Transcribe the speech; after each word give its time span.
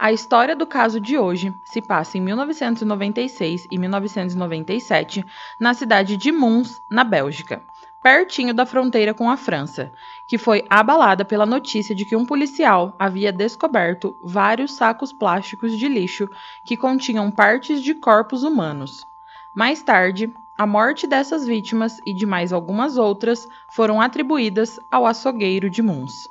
A 0.00 0.12
história 0.12 0.54
do 0.54 0.64
caso 0.64 1.00
de 1.00 1.18
hoje 1.18 1.52
se 1.64 1.82
passa 1.82 2.16
em 2.16 2.20
1996 2.20 3.66
e 3.68 3.76
1997 3.76 5.26
na 5.58 5.74
cidade 5.74 6.16
de 6.16 6.30
Mons, 6.30 6.80
na 6.88 7.02
Bélgica, 7.02 7.64
pertinho 8.00 8.54
da 8.54 8.64
fronteira 8.64 9.12
com 9.12 9.28
a 9.28 9.36
França, 9.36 9.90
que 10.24 10.38
foi 10.38 10.64
abalada 10.70 11.24
pela 11.24 11.44
notícia 11.44 11.96
de 11.96 12.04
que 12.04 12.14
um 12.14 12.24
policial 12.24 12.94
havia 12.96 13.32
descoberto 13.32 14.16
vários 14.22 14.72
sacos 14.74 15.12
plásticos 15.12 15.76
de 15.76 15.88
lixo 15.88 16.30
que 16.64 16.76
continham 16.76 17.28
partes 17.28 17.82
de 17.82 17.92
corpos 17.92 18.44
humanos. 18.44 19.04
Mais 19.52 19.82
tarde, 19.82 20.32
a 20.56 20.64
morte 20.64 21.08
dessas 21.08 21.44
vítimas 21.44 22.00
e 22.06 22.14
de 22.14 22.24
mais 22.24 22.52
algumas 22.52 22.96
outras 22.96 23.48
foram 23.68 24.00
atribuídas 24.00 24.78
ao 24.92 25.04
açougueiro 25.04 25.68
de 25.68 25.82
Mons. 25.82 26.30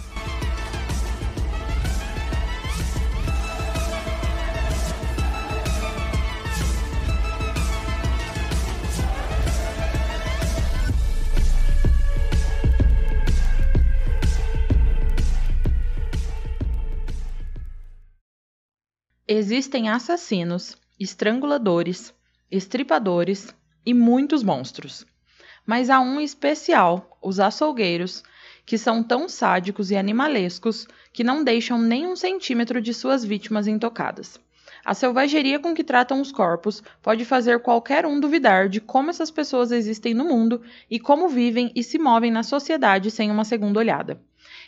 Existem 19.51 19.89
assassinos, 19.89 20.77
estranguladores, 20.97 22.13
estripadores 22.49 23.53
e 23.85 23.93
muitos 23.93 24.43
monstros. 24.43 25.05
Mas 25.65 25.89
há 25.89 25.99
um 25.99 26.21
especial, 26.21 27.19
os 27.21 27.37
açougueiros, 27.37 28.23
que 28.65 28.77
são 28.77 29.03
tão 29.03 29.27
sádicos 29.27 29.91
e 29.91 29.97
animalescos 29.97 30.87
que 31.11 31.21
não 31.21 31.43
deixam 31.43 31.77
nem 31.77 32.07
um 32.07 32.15
centímetro 32.15 32.81
de 32.81 32.93
suas 32.93 33.25
vítimas 33.25 33.67
intocadas. 33.67 34.39
A 34.85 34.93
selvageria 34.93 35.59
com 35.59 35.73
que 35.73 35.83
tratam 35.83 36.21
os 36.21 36.31
corpos 36.31 36.81
pode 37.01 37.25
fazer 37.25 37.59
qualquer 37.59 38.05
um 38.05 38.21
duvidar 38.21 38.69
de 38.69 38.79
como 38.79 39.09
essas 39.09 39.29
pessoas 39.29 39.73
existem 39.73 40.13
no 40.13 40.23
mundo 40.23 40.61
e 40.89 40.97
como 40.97 41.27
vivem 41.27 41.73
e 41.75 41.83
se 41.83 41.99
movem 41.99 42.31
na 42.31 42.41
sociedade 42.41 43.11
sem 43.11 43.29
uma 43.29 43.43
segunda 43.43 43.81
olhada. 43.81 44.17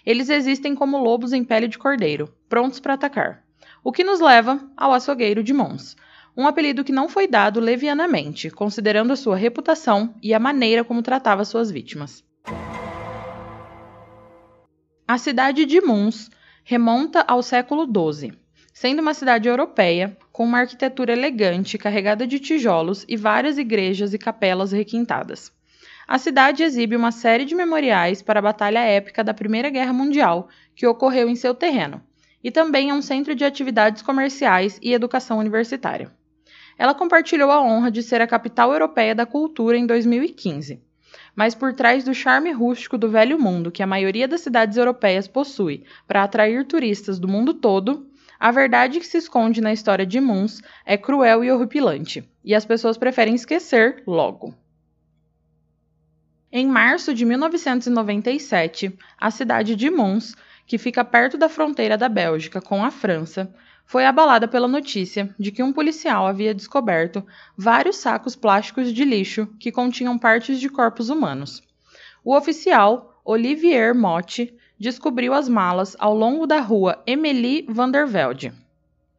Eles 0.05 0.27
existem 0.27 0.75
como 0.75 0.97
lobos 0.97 1.31
em 1.31 1.41
pele 1.41 1.69
de 1.69 1.77
cordeiro, 1.77 2.35
prontos 2.49 2.81
para 2.81 2.95
atacar. 2.95 3.43
O 3.83 3.91
que 3.91 4.03
nos 4.03 4.21
leva 4.21 4.65
ao 4.77 4.93
açougueiro 4.93 5.43
de 5.43 5.53
Mons, 5.53 5.97
um 6.37 6.47
apelido 6.47 6.85
que 6.85 6.93
não 6.93 7.09
foi 7.09 7.27
dado 7.27 7.59
levianamente, 7.59 8.49
considerando 8.49 9.11
a 9.11 9.15
sua 9.17 9.35
reputação 9.35 10.15
e 10.23 10.33
a 10.33 10.39
maneira 10.39 10.85
como 10.85 11.01
tratava 11.01 11.43
suas 11.43 11.69
vítimas. 11.69 12.23
A 15.05 15.17
cidade 15.17 15.65
de 15.65 15.81
Mons 15.81 16.31
remonta 16.63 17.25
ao 17.27 17.43
século 17.43 17.85
XII, 17.85 18.31
sendo 18.73 19.01
uma 19.01 19.13
cidade 19.13 19.49
europeia 19.49 20.17
com 20.31 20.45
uma 20.45 20.59
arquitetura 20.59 21.11
elegante 21.11 21.77
carregada 21.77 22.25
de 22.25 22.39
tijolos 22.39 23.03
e 23.09 23.17
várias 23.17 23.57
igrejas 23.57 24.13
e 24.13 24.17
capelas 24.17 24.71
requintadas. 24.71 25.51
A 26.07 26.17
cidade 26.17 26.63
exibe 26.63 26.95
uma 26.95 27.11
série 27.11 27.43
de 27.43 27.53
memoriais 27.53 28.21
para 28.21 28.39
a 28.39 28.43
batalha 28.43 28.79
épica 28.79 29.25
da 29.25 29.33
Primeira 29.33 29.69
Guerra 29.69 29.91
Mundial 29.91 30.47
que 30.73 30.87
ocorreu 30.87 31.27
em 31.27 31.35
seu 31.35 31.53
terreno, 31.53 32.01
e 32.43 32.51
também 32.51 32.89
é 32.89 32.93
um 32.93 33.01
centro 33.01 33.33
de 33.33 33.45
atividades 33.45 34.01
comerciais 34.01 34.79
e 34.81 34.93
educação 34.93 35.39
universitária. 35.39 36.11
Ela 36.77 36.93
compartilhou 36.93 37.51
a 37.51 37.61
honra 37.61 37.89
de 37.89 38.03
ser 38.03 38.21
a 38.21 38.27
capital 38.27 38.73
europeia 38.73 39.15
da 39.15 39.25
cultura 39.25 39.77
em 39.77 39.85
2015. 39.85 40.81
Mas 41.35 41.55
por 41.55 41.73
trás 41.73 42.03
do 42.03 42.13
charme 42.13 42.51
rústico 42.51 42.97
do 42.97 43.09
velho 43.09 43.39
mundo 43.39 43.71
que 43.71 43.81
a 43.81 43.87
maioria 43.87 44.27
das 44.27 44.41
cidades 44.41 44.77
europeias 44.77 45.27
possui 45.27 45.83
para 46.07 46.23
atrair 46.23 46.65
turistas 46.65 47.19
do 47.19 47.27
mundo 47.27 47.53
todo, 47.53 48.07
a 48.39 48.51
verdade 48.51 48.99
que 48.99 49.07
se 49.07 49.17
esconde 49.17 49.61
na 49.61 49.71
história 49.71 50.05
de 50.05 50.19
Mons 50.19 50.61
é 50.85 50.97
cruel 50.97 51.43
e 51.43 51.51
horripilante, 51.51 52.29
e 52.43 52.53
as 52.53 52.65
pessoas 52.65 52.97
preferem 52.97 53.35
esquecer 53.35 54.03
logo. 54.05 54.53
Em 56.51 56.67
março 56.67 57.13
de 57.13 57.25
1997, 57.25 58.95
a 59.17 59.31
cidade 59.31 59.75
de 59.75 59.89
Mons 59.89 60.35
que 60.73 60.77
fica 60.79 61.05
perto 61.05 61.37
da 61.37 61.47
fronteira 61.47 61.95
da 61.95 62.09
Bélgica 62.09 62.59
com 62.59 62.83
a 62.83 62.89
França, 62.89 63.53
foi 63.85 64.07
abalada 64.07 64.47
pela 64.47 64.67
notícia 64.67 65.29
de 65.37 65.51
que 65.51 65.61
um 65.61 65.71
policial 65.71 66.25
havia 66.25 66.51
descoberto 66.51 67.23
vários 67.55 67.97
sacos 67.97 68.35
plásticos 68.35 68.91
de 68.91 69.05
lixo 69.05 69.45
que 69.59 69.71
continham 69.71 70.17
partes 70.17 70.59
de 70.59 70.67
corpos 70.69 71.09
humanos. 71.09 71.61
O 72.25 72.35
oficial, 72.35 73.21
Olivier 73.23 73.93
Motti, 73.93 74.51
descobriu 74.79 75.35
as 75.35 75.47
malas 75.47 75.95
ao 75.99 76.15
longo 76.15 76.47
da 76.47 76.59
rua 76.59 77.03
Emily 77.05 77.67
van 77.69 77.91
der 77.91 78.07
Velde. 78.07 78.51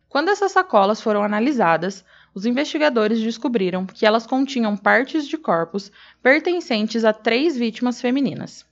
Quando 0.09 0.31
essas 0.31 0.51
sacolas 0.51 1.01
foram 1.01 1.23
analisadas, 1.23 2.05
os 2.35 2.45
investigadores 2.45 3.21
descobriram 3.21 3.87
que 3.87 4.05
elas 4.05 4.27
continham 4.27 4.77
partes 4.77 5.29
de 5.29 5.39
corpos 5.39 5.93
pertencentes 6.21 7.05
a 7.05 7.13
três 7.13 7.57
vítimas 7.57 8.01
femininas. 8.01 8.67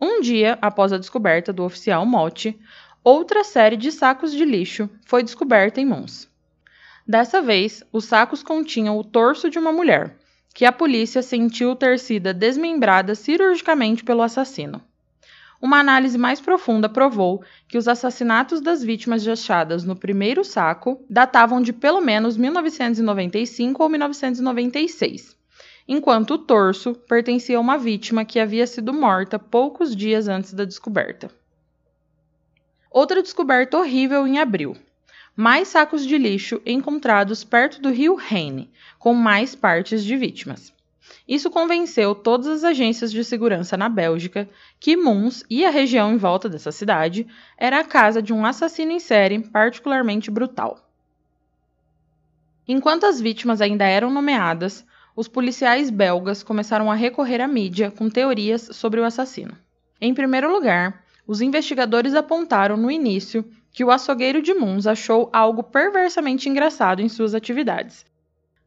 Um 0.00 0.20
dia 0.20 0.58
após 0.62 0.92
a 0.92 0.98
descoberta 0.98 1.52
do 1.52 1.64
oficial 1.64 2.06
Motti, 2.06 2.58
outra 3.02 3.42
série 3.42 3.76
de 3.76 3.90
sacos 3.90 4.32
de 4.32 4.44
lixo 4.44 4.88
foi 5.04 5.22
descoberta 5.22 5.80
em 5.80 5.86
Mons. 5.86 6.28
Dessa 7.06 7.40
vez, 7.40 7.82
os 7.92 8.04
sacos 8.04 8.42
continham 8.42 8.98
o 8.98 9.02
torso 9.02 9.48
de 9.48 9.58
uma 9.58 9.72
mulher, 9.72 10.16
que 10.54 10.64
a 10.64 10.72
polícia 10.72 11.22
sentiu 11.22 11.74
ter 11.74 11.98
sido 11.98 12.34
desmembrada 12.34 13.14
cirurgicamente 13.14 14.04
pelo 14.04 14.22
assassino. 14.22 14.82
Uma 15.60 15.80
análise 15.80 16.16
mais 16.16 16.40
profunda 16.40 16.88
provou 16.88 17.42
que 17.66 17.78
os 17.78 17.88
assassinatos 17.88 18.60
das 18.60 18.84
vítimas 18.84 19.26
achadas 19.26 19.84
no 19.84 19.96
primeiro 19.96 20.44
saco 20.44 21.04
datavam 21.10 21.60
de 21.60 21.72
pelo 21.72 22.00
menos 22.00 22.36
1995 22.36 23.82
ou 23.82 23.88
1996, 23.88 25.37
enquanto 25.88 26.32
o 26.32 26.38
torso 26.38 26.94
pertencia 26.94 27.56
a 27.56 27.60
uma 27.60 27.78
vítima 27.78 28.24
que 28.24 28.38
havia 28.38 28.66
sido 28.66 28.92
morta 28.92 29.38
poucos 29.38 29.96
dias 29.96 30.28
antes 30.28 30.52
da 30.52 30.66
descoberta. 30.66 31.30
Outra 32.90 33.22
descoberta 33.22 33.78
horrível 33.78 34.26
em 34.26 34.38
abril. 34.38 34.76
Mais 35.34 35.68
sacos 35.68 36.04
de 36.04 36.18
lixo 36.18 36.60
encontrados 36.66 37.42
perto 37.42 37.80
do 37.80 37.90
rio 37.90 38.16
Reine, 38.16 38.70
com 38.98 39.14
mais 39.14 39.54
partes 39.54 40.04
de 40.04 40.16
vítimas. 40.16 40.74
Isso 41.26 41.50
convenceu 41.50 42.14
todas 42.14 42.48
as 42.48 42.64
agências 42.64 43.12
de 43.12 43.24
segurança 43.24 43.76
na 43.76 43.88
Bélgica 43.88 44.48
que 44.80 44.96
Mons 44.96 45.44
e 45.48 45.64
a 45.64 45.70
região 45.70 46.12
em 46.12 46.16
volta 46.16 46.48
dessa 46.48 46.72
cidade 46.72 47.26
era 47.56 47.80
a 47.80 47.84
casa 47.84 48.20
de 48.20 48.32
um 48.32 48.44
assassino 48.44 48.92
em 48.92 48.98
série 48.98 49.38
particularmente 49.38 50.30
brutal. 50.30 50.84
Enquanto 52.66 53.06
as 53.06 53.20
vítimas 53.20 53.62
ainda 53.62 53.84
eram 53.84 54.10
nomeadas, 54.10 54.84
os 55.18 55.26
policiais 55.26 55.90
belgas 55.90 56.44
começaram 56.44 56.88
a 56.88 56.94
recorrer 56.94 57.40
à 57.40 57.48
mídia 57.48 57.90
com 57.90 58.08
teorias 58.08 58.68
sobre 58.70 59.00
o 59.00 59.04
assassino. 59.04 59.52
Em 60.00 60.14
primeiro 60.14 60.48
lugar, 60.48 61.02
os 61.26 61.40
investigadores 61.40 62.14
apontaram 62.14 62.76
no 62.76 62.88
início 62.88 63.44
que 63.72 63.82
o 63.82 63.90
açougueiro 63.90 64.40
de 64.40 64.54
Mons 64.54 64.86
achou 64.86 65.28
algo 65.32 65.64
perversamente 65.64 66.48
engraçado 66.48 67.02
em 67.02 67.08
suas 67.08 67.34
atividades. 67.34 68.06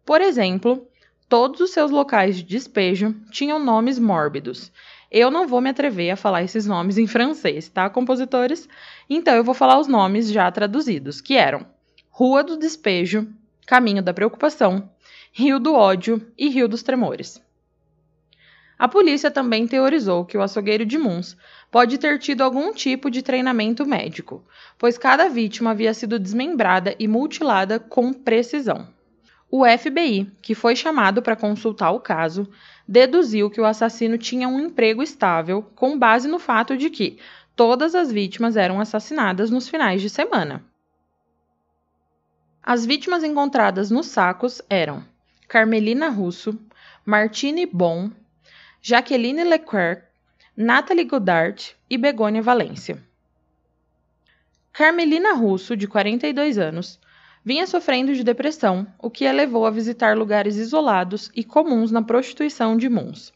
Por 0.06 0.20
exemplo, 0.20 0.86
todos 1.30 1.62
os 1.62 1.72
seus 1.72 1.90
locais 1.90 2.36
de 2.36 2.44
despejo 2.44 3.16
tinham 3.32 3.58
nomes 3.58 3.98
mórbidos. 3.98 4.74
Eu 5.10 5.32
não 5.32 5.48
vou 5.48 5.62
me 5.62 5.70
atrever 5.70 6.12
a 6.12 6.18
falar 6.18 6.44
esses 6.44 6.66
nomes 6.66 6.98
em 6.98 7.08
francês, 7.08 7.70
tá, 7.70 7.90
compositores? 7.90 8.68
Então 9.10 9.34
eu 9.34 9.44
vou 9.46 9.54
falar 9.54 9.80
os 9.80 9.88
nomes 9.88 10.30
já 10.30 10.52
traduzidos, 10.52 11.22
que 11.22 11.38
eram 11.38 11.66
Rua 12.10 12.44
do 12.44 12.58
Despejo, 12.58 13.26
Caminho 13.66 14.04
da 14.04 14.14
Preocupação, 14.14 14.91
Rio 15.34 15.62
do 15.62 15.74
Ódio 15.74 16.22
e 16.38 16.50
Rio 16.50 16.68
dos 16.68 16.84
Tremores. 16.84 17.42
A 18.78 18.86
polícia 18.86 19.32
também 19.32 19.66
teorizou 19.66 20.26
que 20.26 20.38
o 20.38 20.42
açougueiro 20.42 20.86
de 20.86 20.98
Muns 20.98 21.38
pode 21.72 21.98
ter 21.98 22.20
tido 22.20 22.42
algum 22.42 22.74
tipo 22.74 23.10
de 23.10 23.22
treinamento 23.22 23.86
médico, 23.86 24.44
pois 24.78 24.98
cada 24.98 25.30
vítima 25.30 25.72
havia 25.72 25.94
sido 25.94 26.20
desmembrada 26.20 26.94
e 27.00 27.08
mutilada 27.08 27.80
com 27.80 28.12
precisão. 28.12 28.90
O 29.50 29.64
FBI, 29.66 30.30
que 30.42 30.54
foi 30.54 30.76
chamado 30.76 31.22
para 31.22 31.38
consultar 31.38 31.92
o 31.92 32.02
caso, 32.02 32.50
deduziu 32.86 33.50
que 33.50 33.62
o 33.62 33.66
assassino 33.66 34.18
tinha 34.18 34.50
um 34.50 34.60
emprego 34.60 35.02
estável 35.02 35.64
com 35.76 35.98
base 35.98 36.28
no 36.28 36.40
fato 36.40 36.76
de 36.76 36.90
que 36.90 37.20
todas 37.56 37.96
as 37.96 38.12
vítimas 38.12 38.58
eram 38.58 38.82
assassinadas 38.82 39.50
nos 39.50 39.70
finais 39.70 40.02
de 40.02 40.10
semana. 40.10 40.62
As 42.62 42.86
vítimas 42.86 43.24
encontradas 43.24 43.90
nos 43.90 44.08
sacos 44.08 44.62
eram 44.70 45.10
Carmelina 45.52 46.08
Russo, 46.08 46.58
Martine 47.06 47.66
Bon, 47.66 48.10
Jaqueline 48.82 49.44
Leclerc, 49.44 50.04
Nathalie 50.56 51.04
Godard 51.04 51.76
e 51.90 51.98
Begônia 51.98 52.42
Valência. 52.42 53.04
Carmelina 54.72 55.34
Russo, 55.34 55.76
de 55.76 55.90
42 55.90 56.58
anos, 56.58 56.98
vinha 57.44 57.68
sofrendo 57.68 58.16
de 58.16 58.24
depressão, 58.24 58.88
o 58.98 59.10
que 59.10 59.28
a 59.28 59.34
levou 59.34 59.66
a 59.66 59.70
visitar 59.70 60.18
lugares 60.18 60.56
isolados 60.56 61.30
e 61.36 61.44
comuns 61.44 61.92
na 61.92 62.02
prostituição 62.02 62.78
de 62.78 62.88
Mons. 62.88 63.34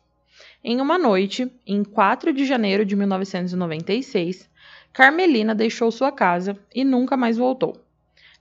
Em 0.63 0.79
uma 0.79 0.97
noite, 0.97 1.51
em 1.67 1.83
4 1.83 2.31
de 2.31 2.45
janeiro 2.45 2.85
de 2.85 2.95
1996, 2.95 4.49
Carmelina 4.93 5.53
deixou 5.53 5.91
sua 5.91 6.13
casa 6.13 6.57
e 6.73 6.85
nunca 6.85 7.17
mais 7.17 7.35
voltou. 7.35 7.75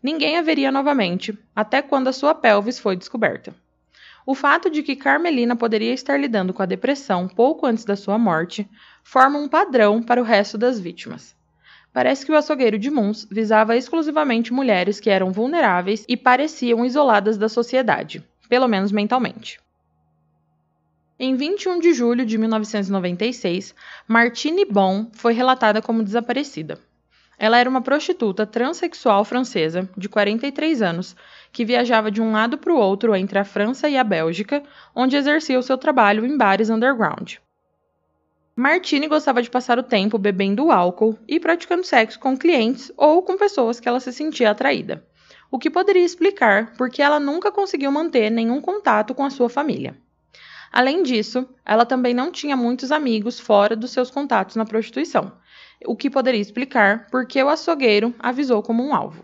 Ninguém 0.01 0.39
a 0.39 0.43
veria 0.43 0.71
novamente, 0.71 1.37
até 1.57 1.83
quando 1.83 2.07
a 2.07 2.13
sua 2.13 2.37
pelvis 2.37 2.79
foi 2.79 2.95
descoberta. 2.95 3.64
O 4.27 4.35
fato 4.35 4.71
de 4.71 4.83
que 4.83 4.97
Carmelina 4.97 5.55
poderia 5.55 5.93
estar 5.93 6.19
lidando 6.19 6.55
com 6.55 6.63
a 6.63 6.67
depressão 6.67 7.29
pouco 7.29 7.67
antes 7.67 7.85
da 7.85 7.95
sua 7.95 8.19
morte 8.19 8.69
forma 9.03 9.39
um 9.39 9.49
padrão 9.49 10.03
para 10.03 10.21
o 10.21 10.25
resto 10.25 10.57
das 10.57 10.81
vítimas. 10.81 11.37
Parece 11.93 12.25
que 12.25 12.33
o 12.33 12.37
açougueiro 12.37 12.79
de 12.79 12.91
Mons 12.91 13.27
visava 13.31 13.77
exclusivamente 13.77 14.53
mulheres 14.53 14.99
que 14.99 15.11
eram 15.11 15.31
vulneráveis 15.31 16.05
e 16.09 16.17
pareciam 16.17 16.85
isoladas 16.85 17.37
da 17.37 17.49
sociedade, 17.49 18.25
pelo 18.49 18.67
menos 18.67 18.91
mentalmente. 18.91 19.61
Em 21.19 21.37
21 21.37 21.79
de 21.79 21.93
julho 21.93 22.27
de 22.27 22.37
1996, 22.37 23.75
Martine 24.09 24.65
Bon 24.65 25.07
foi 25.13 25.33
relatada 25.33 25.81
como 25.81 26.03
desaparecida. 26.03 26.81
Ela 27.39 27.59
era 27.59 27.69
uma 27.69 27.81
prostituta 27.81 28.47
transexual 28.47 29.25
francesa, 29.25 29.89
de 29.97 30.09
43 30.09 30.83
anos, 30.83 31.17
que 31.53 31.65
viajava 31.65 32.11
de 32.11 32.23
um 32.23 32.33
lado 32.33 32.59
para 32.59 32.73
o 32.73 32.77
outro 32.77 33.15
entre 33.15 33.39
a 33.39 33.45
França 33.45 33.89
e 33.89 33.97
a 33.97 34.05
Bélgica, 34.05 34.63
onde 34.95 35.17
exercia 35.17 35.59
o 35.59 35.63
seu 35.63 35.77
trabalho 35.77 36.25
em 36.25 36.37
bares 36.37 36.71
underground. 36.71 37.37
Martine 38.57 39.09
gostava 39.09 39.43
de 39.43 39.51
passar 39.51 39.81
o 39.81 39.83
tempo 39.83 40.17
bebendo 40.17 40.71
álcool 40.71 41.19
e 41.27 41.41
praticando 41.41 41.85
sexo 41.85 42.21
com 42.21 42.37
clientes 42.37 42.93
ou 42.97 43.21
com 43.21 43.37
pessoas 43.37 43.81
que 43.81 43.89
ela 43.89 43.99
se 43.99 44.13
sentia 44.13 44.53
atraída, 44.53 45.05
o 45.51 45.59
que 45.59 45.69
poderia 45.69 46.05
explicar 46.05 46.73
porque 46.79 47.03
ela 47.03 47.19
nunca 47.19 47.51
conseguiu 47.51 47.91
manter 47.91 48.31
nenhum 48.31 48.61
contato 48.61 49.13
com 49.13 49.25
a 49.25 49.31
sua 49.31 49.49
família. 49.49 49.97
Além 50.71 51.03
disso, 51.03 51.49
ela 51.65 51.85
também 51.85 52.15
não 52.15 52.31
tinha 52.31 52.57
muitos 52.57 52.93
amigos 52.93 53.41
fora 53.41 53.75
dos 53.75 53.91
seus 53.91 54.11
contatos 54.11 54.55
na 54.55 54.65
prostituição, 54.65 55.33
o 55.87 55.97
que 55.97 56.11
poderia 56.11 56.41
explicar 56.41 57.09
porque 57.11 57.43
o 57.43 57.49
açougueiro 57.49 58.15
avisou 58.19 58.63
como 58.63 58.83
um 58.83 58.95
alvo. 58.95 59.23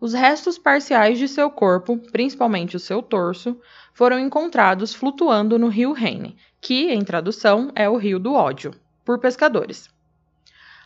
Os 0.00 0.12
restos 0.12 0.58
parciais 0.58 1.18
de 1.18 1.28
seu 1.28 1.48
corpo, 1.48 1.96
principalmente 2.10 2.76
o 2.76 2.80
seu 2.80 3.00
torso, 3.00 3.56
foram 3.94 4.18
encontrados 4.18 4.92
flutuando 4.92 5.58
no 5.58 5.68
rio 5.68 5.92
Reine, 5.92 6.36
que, 6.60 6.90
em 6.90 7.04
tradução, 7.04 7.70
é 7.74 7.88
o 7.88 7.96
Rio 7.96 8.18
do 8.18 8.34
Ódio, 8.34 8.74
por 9.04 9.18
pescadores. 9.18 9.88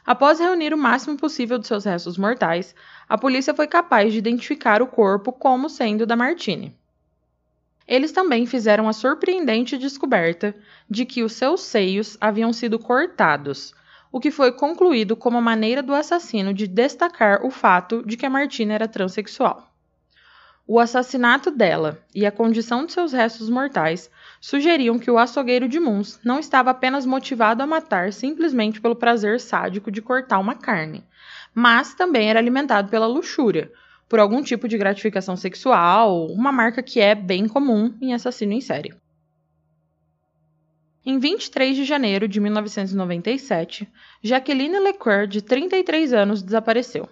Após 0.04 0.38
reunir 0.38 0.72
o 0.72 0.78
máximo 0.78 1.16
possível 1.16 1.58
de 1.58 1.66
seus 1.66 1.84
restos 1.84 2.16
mortais, 2.16 2.74
a 3.08 3.18
polícia 3.18 3.54
foi 3.54 3.66
capaz 3.66 4.12
de 4.12 4.18
identificar 4.18 4.82
o 4.82 4.86
corpo 4.86 5.32
como 5.32 5.68
sendo 5.68 6.06
da 6.06 6.14
Martine. 6.14 6.76
Eles 7.88 8.12
também 8.12 8.46
fizeram 8.46 8.88
a 8.88 8.92
surpreendente 8.92 9.78
descoberta 9.78 10.54
de 10.90 11.04
que 11.04 11.22
os 11.22 11.32
seus 11.32 11.62
seios 11.62 12.16
haviam 12.20 12.52
sido 12.52 12.78
cortados, 12.78 13.74
o 14.16 14.18
que 14.18 14.30
foi 14.30 14.50
concluído 14.50 15.14
como 15.14 15.36
a 15.36 15.42
maneira 15.42 15.82
do 15.82 15.94
assassino 15.94 16.54
de 16.54 16.66
destacar 16.66 17.44
o 17.44 17.50
fato 17.50 18.02
de 18.02 18.16
que 18.16 18.24
a 18.24 18.30
Martina 18.30 18.72
era 18.72 18.88
transexual. 18.88 19.70
O 20.66 20.80
assassinato 20.80 21.50
dela 21.50 22.02
e 22.14 22.24
a 22.24 22.32
condição 22.32 22.86
de 22.86 22.94
seus 22.94 23.12
restos 23.12 23.50
mortais 23.50 24.10
sugeriam 24.40 24.98
que 24.98 25.10
o 25.10 25.18
açougueiro 25.18 25.68
de 25.68 25.78
Muns 25.78 26.18
não 26.24 26.38
estava 26.38 26.70
apenas 26.70 27.04
motivado 27.04 27.62
a 27.62 27.66
matar 27.66 28.10
simplesmente 28.10 28.80
pelo 28.80 28.96
prazer 28.96 29.38
sádico 29.38 29.90
de 29.90 30.00
cortar 30.00 30.38
uma 30.38 30.54
carne, 30.54 31.04
mas 31.54 31.92
também 31.92 32.30
era 32.30 32.38
alimentado 32.38 32.88
pela 32.88 33.06
luxúria, 33.06 33.70
por 34.08 34.18
algum 34.18 34.42
tipo 34.42 34.66
de 34.66 34.78
gratificação 34.78 35.36
sexual, 35.36 36.24
uma 36.28 36.50
marca 36.50 36.82
que 36.82 37.00
é 37.00 37.14
bem 37.14 37.46
comum 37.46 37.94
em 38.00 38.14
assassino 38.14 38.54
em 38.54 38.62
série. 38.62 38.94
Em 41.08 41.20
23 41.20 41.76
de 41.76 41.84
janeiro 41.84 42.26
de 42.26 42.40
1997, 42.40 43.88
Jacqueline 44.20 44.76
Leclerc, 44.80 45.28
de 45.28 45.40
33 45.40 46.12
anos, 46.12 46.42
desapareceu. 46.42 47.08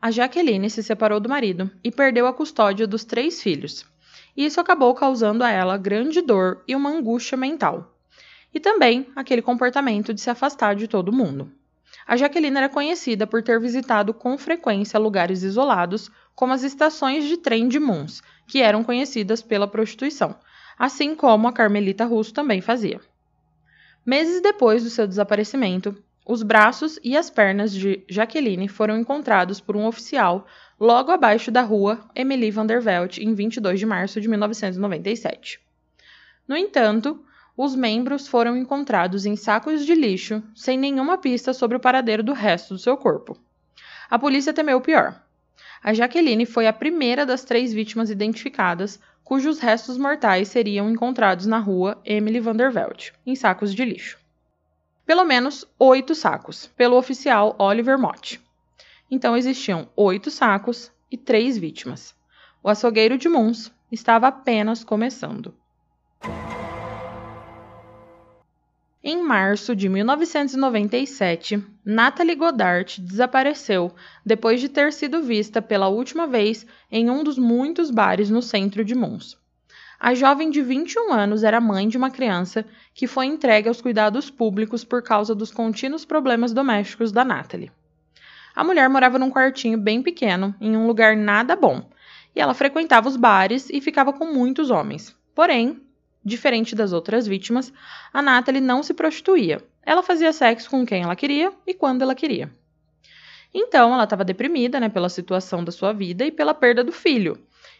A 0.00 0.10
Jacqueline 0.10 0.70
se 0.70 0.82
separou 0.82 1.20
do 1.20 1.28
marido 1.28 1.70
e 1.84 1.90
perdeu 1.90 2.26
a 2.26 2.32
custódia 2.32 2.86
dos 2.86 3.04
três 3.04 3.42
filhos. 3.42 3.84
Isso 4.34 4.58
acabou 4.58 4.94
causando 4.94 5.44
a 5.44 5.50
ela 5.50 5.76
grande 5.76 6.22
dor 6.22 6.64
e 6.66 6.74
uma 6.74 6.88
angústia 6.88 7.36
mental. 7.36 7.94
E 8.54 8.58
também 8.58 9.06
aquele 9.14 9.42
comportamento 9.42 10.14
de 10.14 10.22
se 10.22 10.30
afastar 10.30 10.74
de 10.74 10.88
todo 10.88 11.12
mundo. 11.12 11.52
A 12.06 12.16
Jaqueline 12.16 12.56
era 12.56 12.70
conhecida 12.70 13.26
por 13.26 13.42
ter 13.42 13.60
visitado 13.60 14.14
com 14.14 14.38
frequência 14.38 14.98
lugares 14.98 15.42
isolados, 15.42 16.10
como 16.34 16.54
as 16.54 16.62
estações 16.62 17.26
de 17.26 17.36
trem 17.36 17.68
de 17.68 17.78
Mons, 17.78 18.22
que 18.46 18.62
eram 18.62 18.82
conhecidas 18.82 19.42
pela 19.42 19.68
prostituição, 19.68 20.34
assim 20.78 21.14
como 21.14 21.48
a 21.48 21.52
Carmelita 21.52 22.04
Russo 22.04 22.32
também 22.32 22.60
fazia. 22.60 23.00
Meses 24.06 24.40
depois 24.40 24.84
do 24.84 24.90
seu 24.90 25.06
desaparecimento, 25.06 25.96
os 26.24 26.42
braços 26.42 26.98
e 27.02 27.16
as 27.16 27.30
pernas 27.30 27.72
de 27.72 28.04
Jaqueline 28.08 28.68
foram 28.68 28.98
encontrados 28.98 29.60
por 29.60 29.76
um 29.76 29.86
oficial 29.86 30.46
logo 30.78 31.10
abaixo 31.10 31.50
da 31.50 31.62
rua 31.62 32.06
Emily 32.14 32.50
Vandervelt 32.50 33.18
em 33.18 33.34
22 33.34 33.80
de 33.80 33.86
março 33.86 34.20
de 34.20 34.28
1997. 34.28 35.58
No 36.46 36.56
entanto, 36.56 37.22
os 37.56 37.74
membros 37.74 38.28
foram 38.28 38.56
encontrados 38.56 39.26
em 39.26 39.36
sacos 39.36 39.84
de 39.84 39.94
lixo, 39.94 40.42
sem 40.54 40.78
nenhuma 40.78 41.18
pista 41.18 41.52
sobre 41.52 41.76
o 41.76 41.80
paradeiro 41.80 42.22
do 42.22 42.32
resto 42.32 42.74
do 42.74 42.78
seu 42.78 42.96
corpo. 42.96 43.36
A 44.08 44.18
polícia 44.18 44.52
temeu 44.52 44.78
o 44.78 44.82
pior. 44.82 45.20
A 45.82 45.94
Jaqueline 45.94 46.44
foi 46.44 46.66
a 46.66 46.72
primeira 46.72 47.24
das 47.24 47.44
três 47.44 47.72
vítimas 47.72 48.10
identificadas 48.10 49.00
cujos 49.22 49.58
restos 49.58 49.98
mortais 49.98 50.48
seriam 50.48 50.90
encontrados 50.90 51.46
na 51.46 51.58
rua 51.58 52.00
Emily 52.04 52.40
Vandervelt, 52.40 53.12
em 53.26 53.36
sacos 53.36 53.74
de 53.74 53.84
lixo. 53.84 54.18
Pelo 55.04 55.24
menos 55.24 55.66
oito 55.78 56.14
sacos, 56.14 56.66
pelo 56.76 56.96
oficial 56.96 57.54
Oliver 57.58 57.98
Mott. 57.98 58.40
Então 59.10 59.36
existiam 59.36 59.88
oito 59.96 60.30
sacos 60.30 60.90
e 61.10 61.16
três 61.16 61.56
vítimas. 61.56 62.14
O 62.62 62.68
açougueiro 62.68 63.16
de 63.16 63.28
Mons 63.28 63.72
estava 63.90 64.28
apenas 64.28 64.82
começando. 64.82 65.54
Em 69.10 69.22
março 69.22 69.74
de 69.74 69.88
1997, 69.88 71.64
Natalie 71.82 72.34
Godard 72.34 73.00
desapareceu 73.00 73.90
depois 74.22 74.60
de 74.60 74.68
ter 74.68 74.92
sido 74.92 75.22
vista 75.22 75.62
pela 75.62 75.88
última 75.88 76.26
vez 76.26 76.66
em 76.92 77.08
um 77.08 77.24
dos 77.24 77.38
muitos 77.38 77.90
bares 77.90 78.28
no 78.28 78.42
centro 78.42 78.84
de 78.84 78.94
Mons. 78.94 79.38
A 79.98 80.12
jovem 80.12 80.50
de 80.50 80.60
21 80.60 81.10
anos 81.10 81.42
era 81.42 81.58
mãe 81.58 81.88
de 81.88 81.96
uma 81.96 82.10
criança 82.10 82.66
que 82.92 83.06
foi 83.06 83.24
entregue 83.24 83.68
aos 83.68 83.80
cuidados 83.80 84.28
públicos 84.28 84.84
por 84.84 85.02
causa 85.02 85.34
dos 85.34 85.50
contínuos 85.50 86.04
problemas 86.04 86.52
domésticos 86.52 87.10
da 87.10 87.24
Natalie. 87.24 87.72
A 88.54 88.62
mulher 88.62 88.90
morava 88.90 89.18
num 89.18 89.30
quartinho 89.30 89.78
bem 89.78 90.02
pequeno, 90.02 90.54
em 90.60 90.76
um 90.76 90.86
lugar 90.86 91.16
nada 91.16 91.56
bom, 91.56 91.88
e 92.36 92.40
ela 92.42 92.52
frequentava 92.52 93.08
os 93.08 93.16
bares 93.16 93.70
e 93.70 93.80
ficava 93.80 94.12
com 94.12 94.26
muitos 94.26 94.68
homens. 94.68 95.16
Porém, 95.34 95.80
Diferente 96.28 96.74
das 96.74 96.92
outras 96.92 97.26
vítimas, 97.26 97.72
a 98.12 98.20
Natalie 98.20 98.60
não 98.60 98.82
se 98.82 98.92
prostituía. 98.92 99.64
Ela 99.82 100.02
fazia 100.02 100.30
sexo 100.30 100.68
com 100.68 100.84
quem 100.84 101.02
ela 101.02 101.16
queria 101.16 101.50
e 101.66 101.72
quando 101.72 102.02
ela 102.02 102.14
queria. 102.14 102.52
Então, 103.52 103.94
ela 103.94 104.04
estava 104.04 104.26
deprimida 104.26 104.78
né, 104.78 104.90
pela 104.90 105.08
situação 105.08 105.64
da 105.64 105.72
sua 105.72 105.90
vida 105.94 106.26
e 106.26 106.30
pela 106.30 106.52
perda 106.52 106.84
do 106.84 106.92
filho. 106.92 107.38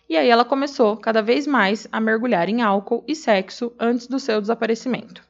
e 0.08 0.16
aí 0.16 0.30
ela 0.30 0.46
começou 0.46 0.96
cada 0.96 1.20
vez 1.20 1.46
mais 1.46 1.86
a 1.92 2.00
mergulhar 2.00 2.48
em 2.48 2.62
álcool 2.62 3.04
e 3.06 3.14
sexo 3.14 3.70
antes 3.78 4.06
do 4.06 4.18
seu 4.18 4.40
desaparecimento. 4.40 5.22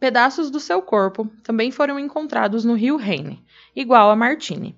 Pedaços 0.00 0.50
do 0.50 0.58
seu 0.58 0.82
corpo 0.82 1.30
também 1.44 1.70
foram 1.70 1.96
encontrados 1.96 2.64
no 2.64 2.74
rio 2.74 2.96
Rhine, 2.96 3.40
igual 3.76 4.10
a 4.10 4.16
Martine. 4.16 4.76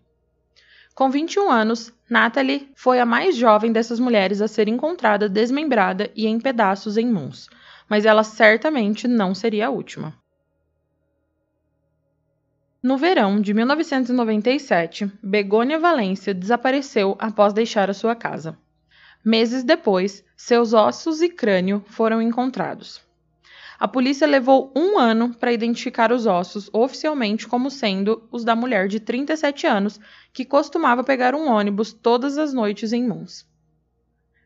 Com 0.95 1.11
21 1.11 1.51
anos, 1.51 1.93
Natalie 2.09 2.71
foi 2.75 3.01
a 3.01 3.07
mais 3.07 3.35
jovem 3.35 3.73
dessas 3.73 3.99
mulheres 3.99 4.43
a 4.43 4.49
ser 4.49 4.69
encontrada 4.69 5.29
desmembrada 5.29 6.11
e 6.15 6.27
em 6.27 6.39
pedaços 6.39 6.99
em 6.99 7.11
Mons, 7.11 7.49
mas 7.89 8.05
ela 8.05 8.23
certamente 8.23 9.09
não 9.09 9.35
seria 9.35 9.69
a 9.69 9.71
última. 9.71 10.15
No 12.83 12.99
verão 12.99 13.41
de 13.41 13.55
1997, 13.55 15.11
Begônia 15.23 15.79
Valência 15.79 16.35
desapareceu 16.35 17.17
após 17.19 17.53
deixar 17.53 17.89
a 17.89 17.95
sua 17.95 18.15
casa. 18.15 18.59
Meses 19.25 19.63
depois, 19.63 20.25
seus 20.37 20.75
ossos 20.75 21.23
e 21.23 21.29
crânio 21.29 21.83
foram 21.87 22.21
encontrados. 22.21 23.01
A 23.83 23.89
polícia 23.89 24.29
levou 24.29 24.73
um 24.77 24.97
ano 24.97 25.35
para 25.35 25.53
identificar 25.53 26.13
os 26.13 26.25
ossos 26.25 26.71
oficialmente 26.73 27.49
como 27.49 27.69
sendo 27.69 28.23
os 28.31 28.45
da 28.45 28.55
mulher 28.55 28.87
de 28.87 29.01
37 29.01 29.67
anos 29.67 29.99
que 30.33 30.45
costumava 30.45 31.03
pegar 31.03 31.35
um 31.35 31.51
ônibus 31.51 31.93
todas 31.93 32.39
as 32.39 32.55
noites 32.55 32.93
em 32.93 33.05
Mons. 33.05 33.45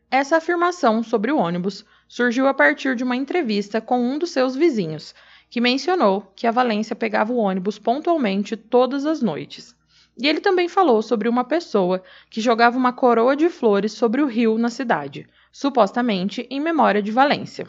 Essa 0.09 0.37
afirmação 0.37 1.03
sobre 1.03 1.31
o 1.31 1.37
ônibus 1.37 1.85
surgiu 2.07 2.47
a 2.47 2.53
partir 2.55 2.95
de 2.95 3.03
uma 3.03 3.15
entrevista 3.15 3.79
com 3.79 3.99
um 3.99 4.17
dos 4.17 4.31
seus 4.31 4.55
vizinhos, 4.55 5.13
que 5.51 5.61
mencionou 5.61 6.33
que 6.35 6.47
a 6.47 6.51
Valência 6.51 6.95
pegava 6.95 7.31
o 7.31 7.37
ônibus 7.37 7.77
pontualmente 7.77 8.57
todas 8.57 9.05
as 9.05 9.21
noites. 9.21 9.75
E 10.17 10.27
ele 10.27 10.41
também 10.41 10.67
falou 10.67 11.03
sobre 11.03 11.29
uma 11.29 11.43
pessoa 11.43 12.01
que 12.31 12.41
jogava 12.41 12.75
uma 12.75 12.91
coroa 12.91 13.35
de 13.35 13.49
flores 13.49 13.91
sobre 13.91 14.19
o 14.19 14.25
rio 14.25 14.57
na 14.57 14.71
cidade, 14.71 15.27
supostamente 15.51 16.47
em 16.49 16.59
memória 16.59 17.03
de 17.03 17.11
Valência. 17.11 17.67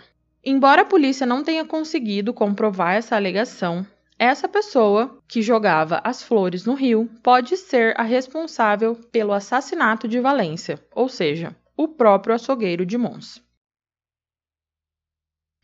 Embora 0.50 0.80
a 0.80 0.84
polícia 0.86 1.26
não 1.26 1.44
tenha 1.44 1.62
conseguido 1.62 2.32
comprovar 2.32 2.94
essa 2.94 3.14
alegação, 3.14 3.86
essa 4.18 4.48
pessoa 4.48 5.22
que 5.28 5.42
jogava 5.42 6.00
as 6.02 6.22
flores 6.22 6.64
no 6.64 6.72
rio 6.72 7.06
pode 7.22 7.54
ser 7.54 7.92
a 8.00 8.02
responsável 8.02 8.94
pelo 9.12 9.34
assassinato 9.34 10.08
de 10.08 10.18
Valência, 10.18 10.82
ou 10.94 11.06
seja, 11.06 11.54
o 11.76 11.86
próprio 11.86 12.34
açougueiro 12.34 12.86
de 12.86 12.96
Mons. 12.96 13.44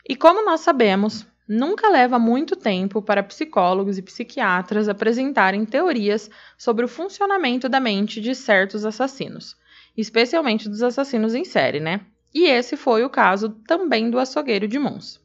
E 0.07 0.15
como 0.15 0.45
nós 0.45 0.61
sabemos, 0.61 1.27
Nunca 1.47 1.91
leva 1.91 2.19
muito 2.19 2.57
tempo 2.57 3.03
para 3.03 3.23
psicólogos 3.23 3.99
e 3.99 4.03
psiquiatras 4.03 4.89
apresentarem 4.89 5.67
teorias 5.67 6.31
sobre 6.57 6.87
o 6.87 6.89
funcionamento 6.89 7.69
da 7.69 7.79
mente 7.79 8.19
de 8.19 8.35
certos 8.35 8.83
assassinos, 8.87 9.55
especialmente 9.95 10.71
dos 10.71 10.83
assassinos 10.83 11.35
em 11.35 11.45
série, 11.45 11.81
né? 11.81 12.01
E 12.35 12.47
esse 12.49 12.77
foi 12.77 13.05
o 13.05 13.09
caso 13.09 13.51
também 13.65 14.11
do 14.11 14.19
açougueiro 14.19 14.67
de 14.67 14.77
Mons. 14.77 15.23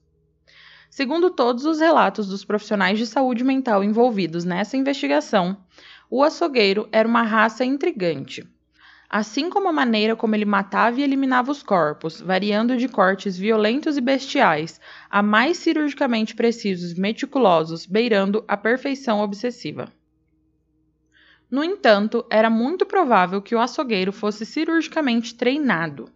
Segundo 0.92 1.32
todos 1.32 1.66
os 1.66 1.80
relatos 1.80 2.28
dos 2.28 2.46
profissionais 2.46 3.00
de 3.00 3.08
saúde 3.08 3.44
mental 3.44 3.84
envolvidos 3.84 4.46
nessa 4.46 4.78
investigação, 4.78 5.58
o 6.10 6.24
açougueiro 6.24 6.88
era 6.92 7.08
uma 7.08 7.24
raça 7.24 7.66
intrigante, 7.66 8.48
assim 9.10 9.50
como 9.50 9.68
a 9.68 9.74
maneira 9.74 10.16
como 10.16 10.36
ele 10.36 10.46
matava 10.46 11.00
e 11.00 11.04
eliminava 11.04 11.52
os 11.52 11.64
corpos, 11.64 12.22
variando 12.22 12.78
de 12.78 12.88
cortes 12.88 13.36
violentos 13.36 13.98
e 13.98 14.02
bestiais 14.02 14.80
a 15.10 15.24
mais 15.24 15.58
cirurgicamente 15.58 16.36
precisos 16.36 16.92
e 16.92 17.00
meticulosos, 17.00 17.88
beirando 17.88 18.44
a 18.48 18.56
perfeição 18.56 19.20
obsessiva. 19.22 19.92
No 21.50 21.64
entanto, 21.64 22.24
era 22.30 22.50
muito 22.50 22.86
provável 22.86 23.42
que 23.42 23.56
o 23.56 23.60
açougueiro 23.60 24.14
fosse 24.14 24.46
cirurgicamente 24.46 25.34
treinado, 25.34 26.12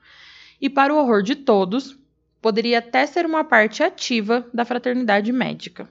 e, 0.63 0.69
para 0.69 0.93
o 0.93 0.97
horror 0.97 1.21
de 1.21 1.35
todos, 1.35 1.99
poderia 2.41 2.79
até 2.79 3.05
ser 3.05 3.25
uma 3.25 3.43
parte 3.43 3.83
ativa 3.83 4.47
da 4.53 4.63
fraternidade 4.63 5.29
médica. 5.33 5.89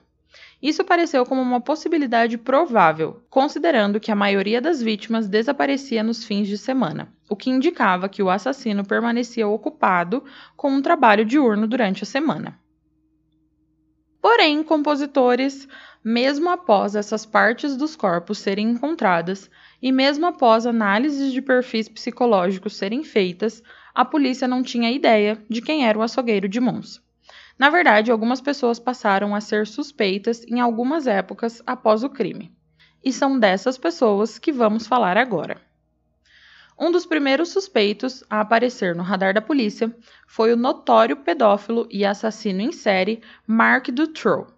Isso 0.59 0.83
pareceu 0.83 1.23
como 1.27 1.39
uma 1.43 1.61
possibilidade 1.61 2.39
provável, 2.39 3.21
considerando 3.29 3.99
que 3.99 4.11
a 4.11 4.15
maioria 4.15 4.59
das 4.59 4.81
vítimas 4.81 5.27
desaparecia 5.27 6.01
nos 6.01 6.23
fins 6.23 6.47
de 6.47 6.57
semana, 6.57 7.13
o 7.29 7.35
que 7.35 7.51
indicava 7.51 8.09
que 8.09 8.23
o 8.23 8.31
assassino 8.31 8.83
permanecia 8.83 9.47
ocupado 9.47 10.23
com 10.57 10.71
um 10.71 10.81
trabalho 10.81 11.23
diurno 11.23 11.67
durante 11.67 12.01
a 12.01 12.07
semana. 12.07 12.59
Porém, 14.19 14.63
compositores, 14.63 15.67
mesmo 16.03 16.49
após 16.49 16.95
essas 16.95 17.27
partes 17.27 17.77
dos 17.77 17.95
corpos 17.95 18.39
serem 18.39 18.71
encontradas 18.71 19.51
e 19.79 19.91
mesmo 19.91 20.25
após 20.25 20.65
análises 20.65 21.31
de 21.31 21.43
perfis 21.43 21.87
psicológicos 21.87 22.75
serem 22.75 23.03
feitas, 23.03 23.61
a 23.93 24.03
polícia 24.03 24.47
não 24.47 24.63
tinha 24.63 24.91
ideia 24.91 25.41
de 25.49 25.61
quem 25.61 25.87
era 25.87 25.97
o 25.97 26.01
açougueiro 26.01 26.49
de 26.49 26.59
Mons. 26.59 27.01
Na 27.57 27.69
verdade, 27.69 28.11
algumas 28.11 28.41
pessoas 28.41 28.79
passaram 28.79 29.35
a 29.35 29.41
ser 29.41 29.67
suspeitas 29.67 30.43
em 30.47 30.59
algumas 30.59 31.05
épocas 31.05 31.61
após 31.65 32.03
o 32.03 32.09
crime. 32.09 32.51
E 33.03 33.13
são 33.13 33.37
dessas 33.37 33.77
pessoas 33.77 34.39
que 34.39 34.51
vamos 34.51 34.87
falar 34.87 35.17
agora. 35.17 35.61
Um 36.79 36.91
dos 36.91 37.05
primeiros 37.05 37.49
suspeitos 37.49 38.23
a 38.27 38.41
aparecer 38.41 38.95
no 38.95 39.03
radar 39.03 39.33
da 39.33 39.41
polícia 39.41 39.95
foi 40.25 40.51
o 40.51 40.57
notório 40.57 41.17
pedófilo 41.17 41.87
e 41.91 42.03
assassino 42.03 42.61
em 42.61 42.71
série 42.71 43.21
Mark 43.45 43.89
Dutroux. 43.89 44.51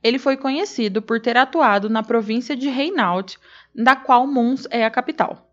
Ele 0.00 0.20
foi 0.20 0.36
conhecido 0.36 1.02
por 1.02 1.20
ter 1.20 1.36
atuado 1.36 1.90
na 1.90 2.04
província 2.04 2.54
de 2.54 2.68
Hainaut, 2.68 3.36
da 3.74 3.96
qual 3.96 4.24
Mons 4.26 4.68
é 4.70 4.84
a 4.84 4.90
capital. 4.90 5.47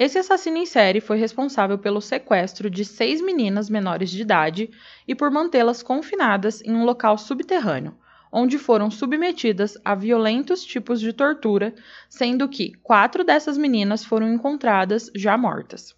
Esse 0.00 0.16
assassino 0.16 0.58
em 0.58 0.64
série 0.64 1.00
foi 1.00 1.18
responsável 1.18 1.76
pelo 1.76 2.00
sequestro 2.00 2.70
de 2.70 2.84
seis 2.84 3.20
meninas 3.20 3.68
menores 3.68 4.10
de 4.10 4.22
idade 4.22 4.70
e 5.08 5.12
por 5.12 5.28
mantê-las 5.28 5.82
confinadas 5.82 6.62
em 6.62 6.72
um 6.72 6.84
local 6.84 7.18
subterrâneo, 7.18 7.98
onde 8.30 8.58
foram 8.58 8.92
submetidas 8.92 9.76
a 9.84 9.96
violentos 9.96 10.64
tipos 10.64 11.00
de 11.00 11.12
tortura, 11.12 11.74
sendo 12.08 12.48
que 12.48 12.74
quatro 12.80 13.24
dessas 13.24 13.58
meninas 13.58 14.04
foram 14.04 14.32
encontradas 14.32 15.10
já 15.16 15.36
mortas. 15.36 15.96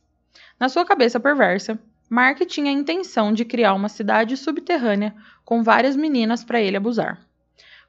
Na 0.59 0.71
sua 0.71 0.87
cabeça 0.87 1.21
perversa, 1.21 1.79
Mark 2.09 2.41
tinha 2.47 2.71
a 2.71 2.75
intenção 2.75 3.35
de 3.35 3.45
criar 3.45 3.75
uma 3.75 3.91
cidade 3.91 4.35
subterrânea 4.35 5.15
com 5.45 5.63
várias 5.63 5.95
meninas 5.95 6.43
para 6.43 6.59
ele 6.59 6.79
abusar. 6.79 7.21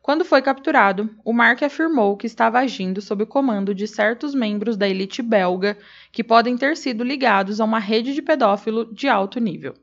Quando 0.02 0.26
foi 0.26 0.42
capturado, 0.42 1.16
o 1.24 1.32
Mark 1.32 1.62
afirmou 1.62 2.18
que 2.18 2.26
estava 2.26 2.58
agindo 2.58 3.00
sob 3.02 3.24
o 3.24 3.28
comando 3.28 3.74
de 3.74 3.88
certos 3.88 4.34
membros 4.34 4.76
da 4.76 4.90
elite 4.90 5.22
belga 5.22 5.78
que 6.12 6.24
podem 6.24 6.58
ter 6.58 6.76
sido 6.76 7.04
ligados 7.04 7.62
a 7.62 7.66
uma 7.66 7.78
rede 7.78 8.16
de 8.16 8.22
pedófilo 8.22 8.92
de 8.92 9.08
alto 9.08 9.40
nível. 9.40 9.76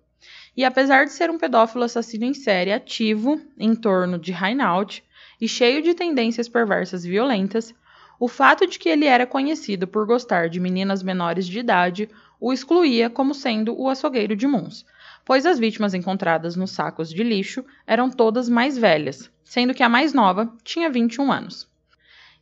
E 0.56 0.64
apesar 0.64 1.04
de 1.04 1.12
ser 1.12 1.30
um 1.30 1.38
pedófilo 1.38 1.84
assassino 1.84 2.24
em 2.24 2.34
série 2.34 2.72
ativo 2.72 3.40
em 3.56 3.76
torno 3.76 4.18
de 4.18 4.32
Hainaut 4.32 5.04
e 5.40 5.46
cheio 5.46 5.80
de 5.82 5.94
tendências 5.94 6.48
perversas 6.48 7.04
e 7.04 7.10
violentas, 7.10 7.72
o 8.18 8.26
fato 8.26 8.66
de 8.66 8.76
que 8.76 8.88
ele 8.88 9.06
era 9.06 9.24
conhecido 9.24 9.86
por 9.86 10.04
gostar 10.04 10.48
de 10.48 10.58
meninas 10.58 11.00
menores 11.00 11.46
de 11.46 11.60
idade 11.60 12.10
o 12.40 12.52
excluía 12.52 13.08
como 13.08 13.32
sendo 13.32 13.80
o 13.80 13.88
açougueiro 13.88 14.34
de 14.34 14.48
Mons, 14.48 14.84
pois 15.28 15.44
as 15.44 15.58
vítimas 15.58 15.92
encontradas 15.92 16.56
nos 16.56 16.70
sacos 16.70 17.10
de 17.10 17.22
lixo 17.22 17.62
eram 17.86 18.08
todas 18.08 18.48
mais 18.48 18.78
velhas, 18.78 19.30
sendo 19.44 19.74
que 19.74 19.82
a 19.82 19.88
mais 19.88 20.14
nova 20.14 20.50
tinha 20.64 20.88
21 20.88 21.30
anos. 21.30 21.68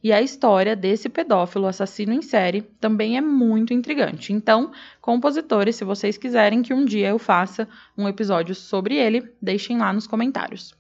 E 0.01 0.13
a 0.13 0.23
história 0.23 0.77
desse 0.77 1.09
pedófilo 1.09 1.67
assassino 1.67 2.13
em 2.13 2.23
série 2.23 2.63
também 2.63 3.17
é 3.17 3.21
muito 3.21 3.75
intrigante. 3.75 4.33
Então, 4.33 4.71
compositores, 5.01 5.75
se 5.75 5.85
vocês 5.85 6.17
quiserem 6.17 6.63
que 6.63 6.73
um 6.73 6.85
dia 6.85 7.09
eu 7.09 7.19
faça 7.19 7.69
um 7.99 8.07
episódio 8.07 8.55
sobre 8.55 8.95
ele, 8.95 9.33
deixem 9.43 9.79
lá 9.79 9.93
nos 9.93 10.07
comentários. 10.07 10.73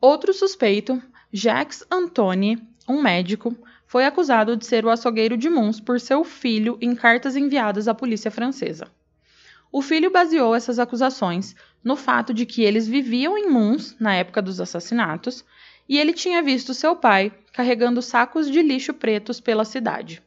Outro 0.00 0.32
suspeito, 0.32 1.02
Jacques 1.32 1.84
Antony, 1.90 2.56
um 2.88 3.02
médico, 3.02 3.52
foi 3.84 4.04
acusado 4.04 4.56
de 4.56 4.64
ser 4.64 4.84
o 4.84 4.90
açougueiro 4.90 5.36
de 5.36 5.50
Mons 5.50 5.80
por 5.80 5.98
seu 5.98 6.22
filho 6.22 6.78
em 6.80 6.94
cartas 6.94 7.34
enviadas 7.34 7.88
à 7.88 7.94
polícia 7.94 8.30
francesa. 8.30 8.86
O 9.72 9.80
filho 9.80 10.10
baseou 10.10 10.54
essas 10.54 10.78
acusações 10.78 11.56
no 11.82 11.96
fato 11.96 12.34
de 12.34 12.44
que 12.44 12.62
eles 12.62 12.86
viviam 12.86 13.38
em 13.38 13.48
Mons 13.48 13.96
na 13.98 14.14
época 14.14 14.42
dos 14.42 14.60
assassinatos 14.60 15.42
e 15.88 15.98
ele 15.98 16.12
tinha 16.12 16.42
visto 16.42 16.74
seu 16.74 16.94
pai 16.94 17.32
carregando 17.54 18.02
sacos 18.02 18.50
de 18.50 18.60
lixo 18.60 18.92
pretos 18.92 19.40
pela 19.40 19.64
cidade. 19.64 20.22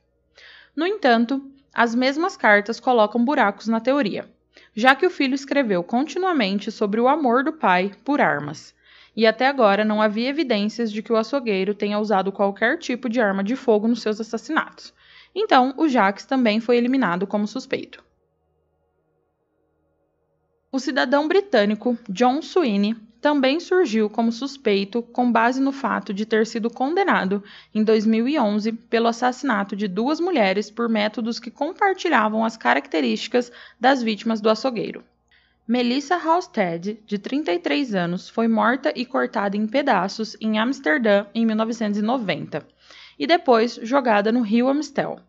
No 0.75 0.87
entanto, 0.87 1.47
as 1.71 1.93
mesmas 1.93 2.35
cartas 2.35 2.79
colocam 2.79 3.23
buracos 3.23 3.67
na 3.67 3.79
teoria, 3.79 4.27
já 4.75 4.95
que 4.95 5.05
o 5.05 5.11
filho 5.11 5.35
escreveu 5.35 5.83
continuamente 5.83 6.71
sobre 6.71 6.99
o 6.99 7.07
amor 7.07 7.43
do 7.43 7.53
pai 7.53 7.91
por 8.03 8.19
armas, 8.19 8.73
e 9.15 9.27
até 9.27 9.45
agora 9.45 9.85
não 9.85 10.01
havia 10.01 10.29
evidências 10.29 10.91
de 10.91 11.03
que 11.03 11.13
o 11.13 11.17
açougueiro 11.17 11.75
tenha 11.75 11.99
usado 11.99 12.31
qualquer 12.31 12.79
tipo 12.79 13.07
de 13.07 13.21
arma 13.21 13.43
de 13.43 13.55
fogo 13.55 13.87
nos 13.87 14.01
seus 14.01 14.19
assassinatos. 14.19 14.91
Então, 15.35 15.73
o 15.77 15.87
Jacques 15.87 16.25
também 16.25 16.59
foi 16.59 16.77
eliminado 16.77 17.27
como 17.27 17.47
suspeito. 17.47 18.04
O 20.75 20.79
cidadão 20.79 21.25
britânico 21.25 21.97
John 22.09 22.41
Sweeney 22.41 22.97
também 23.21 23.61
surgiu 23.61 24.09
como 24.09 24.29
suspeito 24.29 25.01
com 25.01 25.31
base 25.31 25.61
no 25.61 25.71
fato 25.71 26.13
de 26.13 26.25
ter 26.25 26.45
sido 26.45 26.69
condenado 26.69 27.41
em 27.73 27.81
2011 27.81 28.73
pelo 28.73 29.07
assassinato 29.07 29.73
de 29.73 29.87
duas 29.87 30.19
mulheres 30.19 30.69
por 30.69 30.89
métodos 30.89 31.39
que 31.39 31.49
compartilhavam 31.49 32.43
as 32.43 32.57
características 32.57 33.53
das 33.79 34.03
vítimas 34.03 34.41
do 34.41 34.49
açougueiro. 34.49 35.01
Melissa 35.65 36.17
Halstead, 36.17 36.99
de 37.07 37.19
33 37.19 37.95
anos, 37.95 38.27
foi 38.27 38.49
morta 38.49 38.91
e 38.93 39.05
cortada 39.05 39.55
em 39.55 39.65
pedaços 39.65 40.35
em 40.41 40.59
Amsterdã 40.59 41.25
em 41.33 41.45
1990 41.45 42.67
e 43.17 43.25
depois 43.25 43.79
jogada 43.81 44.29
no 44.29 44.41
rio 44.41 44.67
Amstel. 44.67 45.21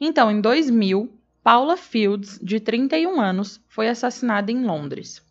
Então, 0.00 0.32
em 0.32 0.40
2000, 0.40 1.12
Paula 1.44 1.76
Fields, 1.76 2.40
de 2.42 2.58
31 2.58 3.20
anos, 3.20 3.60
foi 3.68 3.86
assassinada 3.86 4.50
em 4.50 4.64
Londres. 4.64 5.22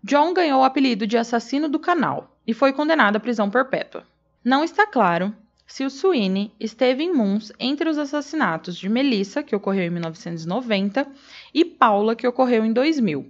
John 0.00 0.32
ganhou 0.32 0.60
o 0.60 0.64
apelido 0.64 1.08
de 1.08 1.18
assassino 1.18 1.68
do 1.68 1.80
canal 1.80 2.38
e 2.46 2.54
foi 2.54 2.72
condenado 2.72 3.16
à 3.16 3.20
prisão 3.20 3.50
perpétua. 3.50 4.06
Não 4.44 4.62
está 4.62 4.86
claro 4.86 5.34
se 5.66 5.84
o 5.84 5.90
Sweeney 5.90 6.52
esteve 6.60 7.02
em 7.02 7.12
Moons 7.12 7.50
entre 7.58 7.88
os 7.88 7.98
assassinatos 7.98 8.76
de 8.76 8.88
Melissa, 8.88 9.42
que 9.42 9.56
ocorreu 9.56 9.86
em 9.86 9.90
1990, 9.90 11.04
e 11.52 11.64
Paula, 11.64 12.14
que 12.14 12.28
ocorreu 12.28 12.64
em 12.64 12.72
2000. 12.72 13.28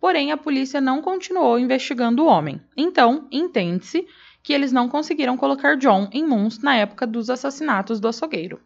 Porém, 0.00 0.32
a 0.32 0.36
polícia 0.36 0.80
não 0.80 1.00
continuou 1.00 1.56
investigando 1.56 2.24
o 2.24 2.26
homem. 2.26 2.60
Então, 2.76 3.28
entende-se 3.30 4.08
que 4.42 4.52
eles 4.52 4.72
não 4.72 4.88
conseguiram 4.88 5.36
colocar 5.36 5.76
John 5.76 6.08
em 6.12 6.26
Moons 6.26 6.58
na 6.58 6.74
época 6.74 7.06
dos 7.06 7.30
assassinatos 7.30 8.00
do 8.00 8.08
açougueiro. 8.08 8.60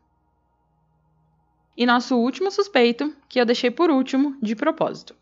E 1.79 1.87
nosso 1.87 2.17
último 2.17 2.51
suspeito, 2.51 3.15
que 3.29 3.41
eu 3.41 3.47
deixei 3.47 3.71
por 3.71 3.89
último, 3.89 4.37
de 4.43 4.57
propósito. 4.57 5.15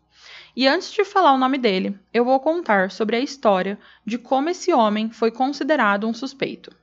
E 0.55 0.67
antes 0.67 0.91
de 0.91 1.05
falar 1.05 1.33
o 1.33 1.37
nome 1.37 1.59
dele, 1.59 1.95
eu 2.11 2.25
vou 2.25 2.39
contar 2.39 2.89
sobre 2.89 3.15
a 3.15 3.19
história 3.19 3.77
de 4.03 4.17
como 4.17 4.49
esse 4.49 4.73
homem 4.73 5.11
foi 5.11 5.29
considerado 5.29 6.07
um 6.07 6.15
suspeito. 6.15 6.75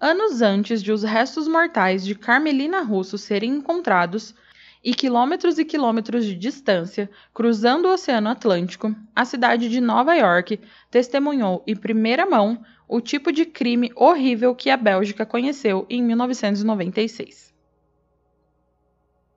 Anos 0.00 0.40
antes 0.40 0.84
de 0.84 0.92
os 0.92 1.02
restos 1.02 1.48
mortais 1.48 2.04
de 2.04 2.14
Carmelina 2.14 2.80
Russo 2.80 3.18
serem 3.18 3.56
encontrados, 3.56 4.36
e 4.84 4.94
quilômetros 4.94 5.58
e 5.58 5.64
quilômetros 5.64 6.24
de 6.24 6.36
distância, 6.36 7.10
cruzando 7.34 7.88
o 7.88 7.92
Oceano 7.92 8.28
Atlântico, 8.28 8.94
a 9.16 9.24
cidade 9.24 9.68
de 9.68 9.80
Nova 9.80 10.14
York 10.14 10.60
testemunhou 10.88 11.64
em 11.66 11.74
primeira 11.74 12.24
mão 12.24 12.64
o 12.86 13.00
tipo 13.00 13.32
de 13.32 13.44
crime 13.44 13.90
horrível 13.96 14.54
que 14.54 14.70
a 14.70 14.76
Bélgica 14.76 15.26
conheceu 15.26 15.84
em 15.90 16.00
1996. 16.04 17.49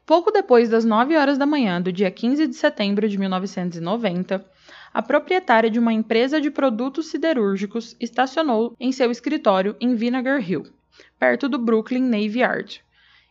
Pouco 0.05 0.31
depois 0.31 0.69
das 0.69 0.83
9 0.83 1.15
horas 1.15 1.37
da 1.37 1.45
manhã 1.45 1.81
do 1.81 1.91
dia 1.91 2.11
15 2.11 2.47
de 2.47 2.55
setembro 2.55 3.07
de 3.07 3.17
1990, 3.17 4.45
a 4.93 5.01
proprietária 5.01 5.69
de 5.69 5.79
uma 5.79 5.93
empresa 5.93 6.41
de 6.41 6.51
produtos 6.51 7.07
siderúrgicos 7.07 7.95
estacionou 8.01 8.75
em 8.77 8.91
seu 8.91 9.09
escritório 9.09 9.77
em 9.79 9.95
Vinegar 9.95 10.39
Hill, 10.47 10.65
perto 11.17 11.47
do 11.47 11.57
Brooklyn 11.57 12.03
Navy 12.03 12.41
Yard, 12.41 12.83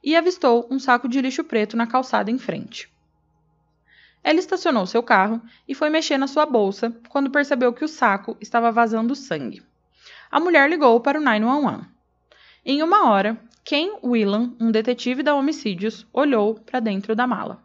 e 0.02 0.16
avistou 0.16 0.66
um 0.70 0.78
saco 0.78 1.08
de 1.08 1.20
lixo 1.20 1.44
preto 1.44 1.76
na 1.76 1.86
calçada 1.86 2.30
em 2.30 2.38
frente. 2.38 2.90
Ela 4.24 4.38
estacionou 4.38 4.86
seu 4.86 5.02
carro 5.02 5.42
e 5.68 5.74
foi 5.74 5.90
mexer 5.90 6.16
na 6.16 6.26
sua 6.26 6.46
bolsa 6.46 6.96
quando 7.10 7.30
percebeu 7.30 7.72
que 7.72 7.84
o 7.84 7.88
saco 7.88 8.36
estava 8.40 8.72
vazando 8.72 9.14
sangue. 9.14 9.62
A 10.30 10.40
mulher 10.40 10.70
ligou 10.70 10.98
para 11.00 11.18
o 11.18 11.22
911. 11.22 11.86
Em 12.64 12.82
uma 12.82 13.10
hora, 13.10 13.38
Ken 13.64 14.00
Whelan, 14.02 14.56
um 14.60 14.72
detetive 14.72 15.22
da 15.22 15.36
Homicídios, 15.36 16.04
olhou 16.12 16.56
para 16.56 16.80
dentro 16.80 17.14
da 17.14 17.28
mala. 17.28 17.62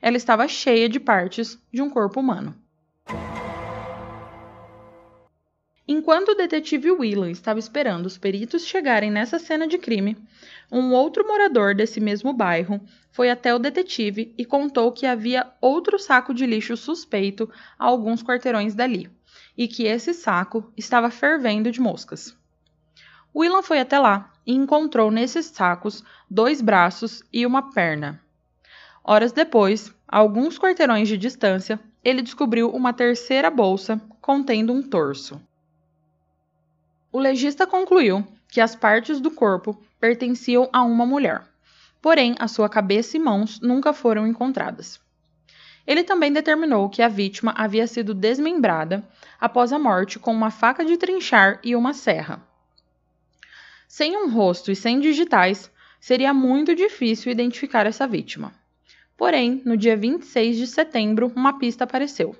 Ela 0.00 0.16
estava 0.16 0.48
cheia 0.48 0.88
de 0.88 0.98
partes 0.98 1.58
de 1.70 1.82
um 1.82 1.90
corpo 1.90 2.18
humano. 2.18 2.56
Enquanto 5.86 6.30
o 6.30 6.34
detetive 6.34 6.90
Whelan 6.90 7.30
estava 7.30 7.58
esperando 7.58 8.06
os 8.06 8.16
peritos 8.16 8.64
chegarem 8.64 9.10
nessa 9.10 9.38
cena 9.38 9.68
de 9.68 9.76
crime, 9.76 10.16
um 10.72 10.92
outro 10.92 11.26
morador 11.26 11.74
desse 11.74 12.00
mesmo 12.00 12.32
bairro 12.32 12.80
foi 13.12 13.28
até 13.28 13.54
o 13.54 13.58
detetive 13.58 14.34
e 14.38 14.46
contou 14.46 14.90
que 14.92 15.04
havia 15.04 15.52
outro 15.60 15.98
saco 15.98 16.32
de 16.32 16.46
lixo 16.46 16.74
suspeito 16.74 17.50
a 17.78 17.84
alguns 17.84 18.22
quarteirões 18.22 18.74
dali, 18.74 19.10
e 19.58 19.68
que 19.68 19.84
esse 19.84 20.14
saco 20.14 20.72
estava 20.74 21.10
fervendo 21.10 21.70
de 21.70 21.82
moscas. 21.82 22.34
Whelan 23.34 23.62
foi 23.62 23.78
até 23.78 23.98
lá 23.98 24.33
e 24.46 24.52
encontrou 24.52 25.10
nesses 25.10 25.46
sacos 25.46 26.02
dois 26.30 26.60
braços 26.60 27.22
e 27.32 27.46
uma 27.46 27.70
perna. 27.72 28.20
Horas 29.02 29.32
depois, 29.32 29.92
a 30.08 30.18
alguns 30.18 30.58
quarteirões 30.58 31.08
de 31.08 31.18
distância, 31.18 31.78
ele 32.02 32.22
descobriu 32.22 32.70
uma 32.70 32.92
terceira 32.92 33.50
bolsa 33.50 34.00
contendo 34.20 34.72
um 34.72 34.82
torso. 34.82 35.40
O 37.12 37.18
legista 37.18 37.66
concluiu 37.66 38.26
que 38.48 38.60
as 38.60 38.74
partes 38.74 39.20
do 39.20 39.30
corpo 39.30 39.80
pertenciam 40.00 40.68
a 40.72 40.82
uma 40.82 41.06
mulher, 41.06 41.42
porém 42.00 42.34
a 42.38 42.48
sua 42.48 42.68
cabeça 42.68 43.16
e 43.16 43.20
mãos 43.20 43.60
nunca 43.60 43.92
foram 43.92 44.26
encontradas. 44.26 45.00
Ele 45.86 46.02
também 46.02 46.32
determinou 46.32 46.88
que 46.88 47.02
a 47.02 47.08
vítima 47.08 47.54
havia 47.56 47.86
sido 47.86 48.14
desmembrada 48.14 49.06
após 49.40 49.72
a 49.72 49.78
morte 49.78 50.18
com 50.18 50.32
uma 50.32 50.50
faca 50.50 50.84
de 50.84 50.96
trinchar 50.96 51.60
e 51.62 51.76
uma 51.76 51.92
serra. 51.92 52.42
Sem 53.96 54.16
um 54.16 54.28
rosto 54.28 54.72
e 54.72 54.74
sem 54.74 54.98
digitais, 54.98 55.70
seria 56.00 56.34
muito 56.34 56.74
difícil 56.74 57.30
identificar 57.30 57.86
essa 57.86 58.08
vítima. 58.08 58.52
Porém, 59.16 59.62
no 59.64 59.76
dia 59.76 59.96
26 59.96 60.56
de 60.56 60.66
setembro, 60.66 61.32
uma 61.36 61.60
pista 61.60 61.84
apareceu. 61.84 62.34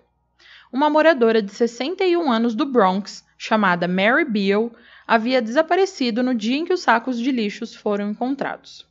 Uma 0.73 0.90
moradora 0.90 1.40
de 1.40 1.53
61 1.53 2.29
anos 2.29 2.57
do 2.57 2.67
Bronx, 2.67 3.25
chamada 3.38 3.87
Mary 3.87 4.25
Beale, 4.25 4.73
havia 5.07 5.40
desaparecido 5.40 6.25
no 6.25 6.35
dia 6.35 6.57
em 6.57 6.64
que 6.64 6.73
os 6.73 6.81
sacos 6.81 7.21
de 7.21 7.31
lixos 7.31 7.73
foram 7.73 8.11
encontrados. 8.11 8.85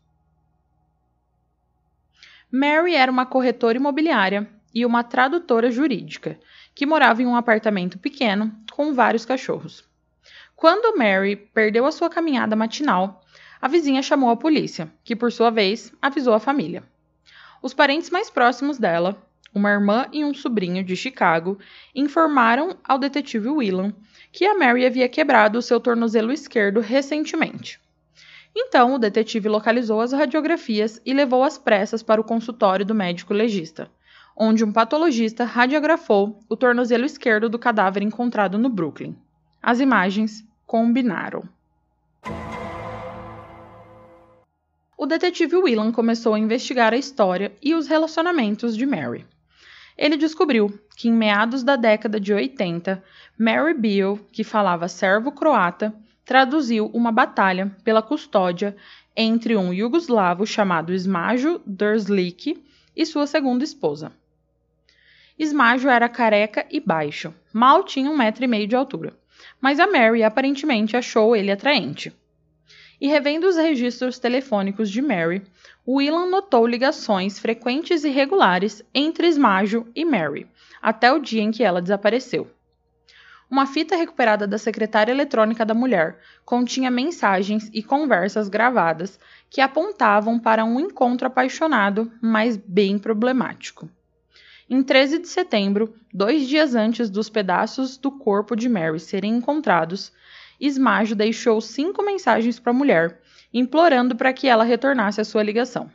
Mary 2.49 2.95
era 2.95 3.11
uma 3.11 3.25
corretora 3.25 3.77
imobiliária 3.77 4.49
e 4.73 4.85
uma 4.85 5.03
tradutora 5.03 5.69
jurídica, 5.69 6.39
que 6.73 6.85
morava 6.85 7.21
em 7.21 7.25
um 7.25 7.35
apartamento 7.35 7.99
pequeno 7.99 8.55
com 8.71 8.93
vários 8.93 9.25
cachorros. 9.25 9.83
Quando 10.55 10.97
Mary 10.97 11.35
perdeu 11.35 11.85
a 11.85 11.91
sua 11.91 12.09
caminhada 12.09 12.55
matinal, 12.55 13.21
a 13.61 13.67
vizinha 13.67 14.01
chamou 14.01 14.29
a 14.29 14.37
polícia, 14.37 14.91
que 15.03 15.15
por 15.15 15.31
sua 15.31 15.49
vez 15.49 15.93
avisou 16.01 16.33
a 16.33 16.39
família. 16.39 16.83
Os 17.61 17.73
parentes 17.73 18.09
mais 18.09 18.29
próximos 18.29 18.77
dela, 18.77 19.21
uma 19.53 19.69
irmã 19.69 20.05
e 20.11 20.25
um 20.25 20.33
sobrinho 20.33 20.83
de 20.83 20.95
Chicago, 20.95 21.57
informaram 21.95 22.77
ao 22.83 22.97
detetive 22.97 23.49
Willan 23.49 23.93
que 24.31 24.45
a 24.45 24.57
Mary 24.57 24.85
havia 24.85 25.07
quebrado 25.07 25.59
o 25.59 25.61
seu 25.61 25.79
tornozelo 25.79 26.33
esquerdo 26.33 26.79
recentemente. 26.79 27.79
Então, 28.55 28.93
o 28.93 28.99
detetive 28.99 29.47
localizou 29.49 30.01
as 30.01 30.11
radiografias 30.11 31.01
e 31.05 31.13
levou 31.13 31.43
às 31.43 31.57
pressas 31.57 32.03
para 32.03 32.21
o 32.21 32.23
consultório 32.23 32.85
do 32.85 32.93
médico 32.93 33.33
legista, 33.33 33.89
onde 34.35 34.63
um 34.63 34.71
patologista 34.71 35.43
radiografou 35.43 36.43
o 36.49 36.55
tornozelo 36.55 37.05
esquerdo 37.05 37.49
do 37.49 37.57
cadáver 37.57 38.03
encontrado 38.03 38.57
no 38.57 38.69
Brooklyn. 38.69 39.15
As 39.65 39.79
imagens 39.79 40.45
combinaram. 40.67 41.47
O 44.97 45.05
detetive 45.05 45.55
Willan 45.55 45.89
começou 45.93 46.33
a 46.33 46.39
investigar 46.39 46.91
a 46.91 46.97
história 46.97 47.53
e 47.61 47.73
os 47.73 47.87
relacionamentos 47.87 48.75
de 48.75 48.85
Mary. 48.85 49.25
Ele 49.97 50.17
descobriu 50.17 50.77
que 50.97 51.07
em 51.07 51.13
meados 51.13 51.63
da 51.63 51.77
década 51.77 52.19
de 52.19 52.33
80, 52.33 53.01
Mary 53.39 53.73
Beale, 53.73 54.19
que 54.33 54.43
falava 54.43 54.89
servo-croata, 54.89 55.95
traduziu 56.25 56.87
uma 56.87 57.11
batalha 57.13 57.73
pela 57.85 58.01
custódia 58.01 58.75
entre 59.15 59.55
um 59.55 59.73
iugoslavo 59.73 60.45
chamado 60.45 60.93
Smajo 60.93 61.61
Drslik 61.65 62.61
e 62.93 63.05
sua 63.05 63.25
segunda 63.25 63.63
esposa. 63.63 64.11
Smajo 65.39 65.87
era 65.87 66.09
careca 66.09 66.65
e 66.69 66.81
baixo, 66.81 67.33
mal 67.53 67.85
tinha 67.85 68.11
um 68.11 68.17
metro 68.17 68.43
e 68.43 68.47
meio 68.47 68.67
de 68.67 68.75
altura 68.75 69.22
mas 69.59 69.79
a 69.79 69.87
Mary 69.87 70.23
aparentemente 70.23 70.95
achou 70.97 71.35
ele 71.35 71.51
atraente. 71.51 72.13
E 72.99 73.07
revendo 73.07 73.47
os 73.47 73.57
registros 73.57 74.19
telefônicos 74.19 74.89
de 74.89 75.01
Mary, 75.01 75.43
Willan 75.87 76.27
notou 76.27 76.65
ligações 76.65 77.37
frequentes 77.37 78.03
e 78.03 78.09
regulares 78.09 78.83
entre 78.93 79.27
Smajo 79.27 79.85
e 79.95 80.05
Mary, 80.05 80.47
até 80.81 81.11
o 81.11 81.19
dia 81.19 81.41
em 81.41 81.51
que 81.51 81.63
ela 81.63 81.81
desapareceu. 81.81 82.49
Uma 83.49 83.67
fita 83.67 83.95
recuperada 83.95 84.47
da 84.47 84.57
secretária 84.57 85.11
eletrônica 85.11 85.63
da 85.65 85.73
mulher 85.73 86.17
continha 86.43 86.89
mensagens 86.89 87.69
e 87.73 87.83
conversas 87.83 88.49
gravadas 88.49 89.19
que 89.49 89.61
apontavam 89.61 90.39
para 90.39 90.65
um 90.65 90.79
encontro 90.79 91.27
apaixonado, 91.27 92.11
mas 92.19 92.57
bem 92.57 92.97
problemático. 92.97 93.87
Em 94.69 94.81
13 94.81 95.19
de 95.19 95.27
setembro, 95.27 95.93
dois 96.13 96.47
dias 96.47 96.73
antes 96.73 97.09
dos 97.09 97.29
pedaços 97.29 97.97
do 97.97 98.11
corpo 98.11 98.55
de 98.55 98.69
Mary 98.69 98.99
serem 98.99 99.35
encontrados, 99.35 100.11
Smajo 100.59 101.15
deixou 101.15 101.59
cinco 101.59 102.03
mensagens 102.03 102.59
para 102.59 102.71
a 102.71 102.75
mulher, 102.75 103.21
implorando 103.53 104.15
para 104.15 104.31
que 104.31 104.47
ela 104.47 104.63
retornasse 104.63 105.19
à 105.19 105.25
sua 105.25 105.43
ligação. 105.43 105.91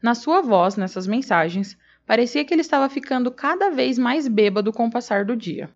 Na 0.00 0.14
sua 0.14 0.40
voz, 0.40 0.76
nessas 0.76 1.06
mensagens, 1.06 1.76
parecia 2.06 2.44
que 2.44 2.54
ele 2.54 2.60
estava 2.60 2.88
ficando 2.88 3.30
cada 3.30 3.70
vez 3.70 3.98
mais 3.98 4.28
bêbado 4.28 4.72
com 4.72 4.86
o 4.86 4.90
passar 4.90 5.24
do 5.24 5.34
dia. 5.34 5.68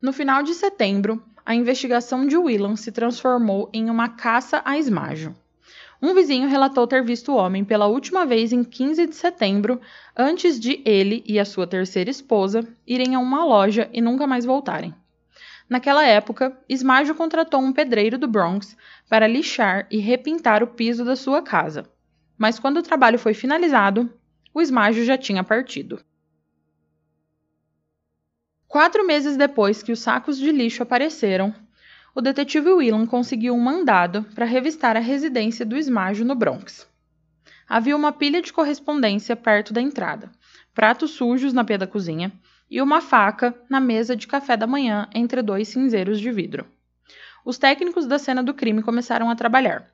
No 0.00 0.12
final 0.12 0.42
de 0.42 0.54
setembro, 0.54 1.22
a 1.44 1.54
investigação 1.54 2.26
de 2.26 2.36
Willan 2.36 2.76
se 2.76 2.90
transformou 2.90 3.68
em 3.72 3.90
uma 3.90 4.08
caça 4.08 4.62
a 4.64 4.78
esmajo. 4.78 5.34
Um 6.00 6.14
vizinho 6.14 6.48
relatou 6.48 6.86
ter 6.86 7.02
visto 7.02 7.32
o 7.32 7.36
homem 7.36 7.64
pela 7.64 7.86
última 7.86 8.26
vez 8.26 8.52
em 8.52 8.62
15 8.62 9.06
de 9.06 9.14
setembro, 9.14 9.80
antes 10.16 10.60
de 10.60 10.82
ele 10.84 11.22
e 11.26 11.38
a 11.38 11.44
sua 11.44 11.66
terceira 11.66 12.10
esposa 12.10 12.66
irem 12.86 13.14
a 13.14 13.18
uma 13.18 13.44
loja 13.44 13.88
e 13.92 14.00
nunca 14.00 14.26
mais 14.26 14.44
voltarem. 14.44 14.94
Naquela 15.68 16.04
época, 16.04 16.56
Smajo 16.68 17.14
contratou 17.14 17.60
um 17.60 17.72
pedreiro 17.72 18.18
do 18.18 18.28
Bronx 18.28 18.76
para 19.08 19.26
lixar 19.26 19.86
e 19.90 19.98
repintar 19.98 20.62
o 20.62 20.68
piso 20.68 21.04
da 21.04 21.16
sua 21.16 21.42
casa. 21.42 21.90
Mas 22.38 22.58
quando 22.58 22.76
o 22.76 22.82
trabalho 22.82 23.18
foi 23.18 23.34
finalizado, 23.34 24.12
o 24.54 24.60
Smajo 24.60 25.04
já 25.04 25.18
tinha 25.18 25.42
partido. 25.42 26.00
Quatro 28.68 29.06
meses 29.06 29.36
depois 29.36 29.82
que 29.82 29.92
os 29.92 30.00
sacos 30.00 30.36
de 30.38 30.52
lixo 30.52 30.82
apareceram, 30.82 31.54
o 32.16 32.22
detetive 32.22 32.70
Willan 32.70 33.04
conseguiu 33.04 33.54
um 33.54 33.60
mandado 33.60 34.24
para 34.34 34.46
revistar 34.46 34.96
a 34.96 35.00
residência 35.00 35.66
do 35.66 35.76
Esmajo 35.76 36.24
no 36.24 36.34
Bronx. 36.34 36.88
Havia 37.68 37.94
uma 37.94 38.10
pilha 38.10 38.40
de 38.40 38.54
correspondência 38.54 39.36
perto 39.36 39.74
da 39.74 39.82
entrada, 39.82 40.32
pratos 40.74 41.10
sujos 41.10 41.52
na 41.52 41.62
pia 41.62 41.76
da 41.76 41.86
cozinha 41.86 42.32
e 42.70 42.80
uma 42.80 43.02
faca 43.02 43.54
na 43.68 43.80
mesa 43.80 44.16
de 44.16 44.26
café 44.26 44.56
da 44.56 44.66
manhã 44.66 45.06
entre 45.14 45.42
dois 45.42 45.68
cinzeiros 45.68 46.18
de 46.18 46.32
vidro. 46.32 46.66
Os 47.44 47.58
técnicos 47.58 48.06
da 48.06 48.18
cena 48.18 48.42
do 48.42 48.54
crime 48.54 48.82
começaram 48.82 49.28
a 49.28 49.36
trabalhar. 49.36 49.86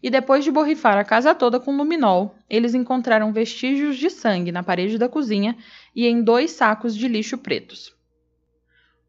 E 0.00 0.08
depois 0.08 0.44
de 0.44 0.52
borrifar 0.52 0.96
a 0.96 1.02
casa 1.02 1.34
toda 1.34 1.58
com 1.58 1.76
luminol, 1.76 2.36
eles 2.48 2.72
encontraram 2.74 3.32
vestígios 3.32 3.96
de 3.96 4.10
sangue 4.10 4.52
na 4.52 4.62
parede 4.62 4.96
da 4.96 5.08
cozinha 5.08 5.56
e 5.92 6.06
em 6.06 6.22
dois 6.22 6.52
sacos 6.52 6.96
de 6.96 7.08
lixo 7.08 7.36
pretos. 7.36 7.92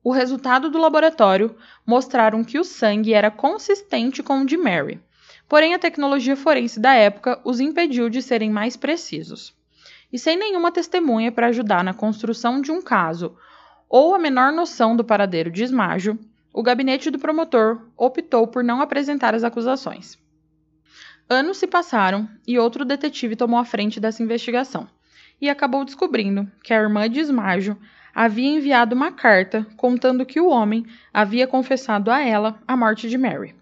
O 0.05 0.11
resultado 0.11 0.69
do 0.69 0.77
laboratório 0.77 1.55
mostraram 1.83 2.43
que 2.43 2.59
o 2.59 2.63
sangue 2.63 3.11
era 3.11 3.31
consistente 3.31 4.21
com 4.21 4.41
o 4.41 4.45
de 4.45 4.55
Mary, 4.55 5.01
porém 5.49 5.73
a 5.73 5.79
tecnologia 5.79 6.35
forense 6.35 6.79
da 6.79 6.93
época 6.93 7.41
os 7.43 7.59
impediu 7.59 8.07
de 8.07 8.21
serem 8.21 8.51
mais 8.51 8.77
precisos. 8.77 9.55
E 10.13 10.19
sem 10.19 10.37
nenhuma 10.37 10.71
testemunha 10.71 11.31
para 11.31 11.47
ajudar 11.47 11.83
na 11.83 11.91
construção 11.91 12.61
de 12.61 12.71
um 12.71 12.83
caso 12.83 13.35
ou 13.89 14.13
a 14.13 14.19
menor 14.19 14.51
noção 14.51 14.95
do 14.95 15.03
paradeiro 15.03 15.49
de 15.49 15.63
esmajo, 15.63 16.19
o 16.53 16.61
gabinete 16.61 17.09
do 17.09 17.17
promotor 17.17 17.81
optou 17.97 18.45
por 18.45 18.63
não 18.63 18.81
apresentar 18.81 19.33
as 19.33 19.43
acusações. 19.43 20.19
Anos 21.27 21.57
se 21.57 21.65
passaram 21.65 22.29
e 22.45 22.59
outro 22.59 22.85
detetive 22.85 23.35
tomou 23.35 23.59
a 23.59 23.65
frente 23.65 23.99
dessa 23.99 24.21
investigação 24.21 24.87
e 25.41 25.49
acabou 25.49 25.83
descobrindo 25.83 26.47
que 26.63 26.75
a 26.75 26.79
irmã 26.79 27.09
de 27.09 27.21
Esmajo 27.21 27.75
havia 28.15 28.47
enviado 28.47 28.95
uma 28.95 29.11
carta 29.11 29.67
contando 29.75 30.25
que 30.25 30.39
o 30.39 30.47
homem 30.47 30.85
havia 31.13 31.45
confessado 31.45 32.09
a 32.09 32.21
ela 32.21 32.57
a 32.65 32.77
morte 32.77 33.09
de 33.09 33.17
Mary. 33.17 33.53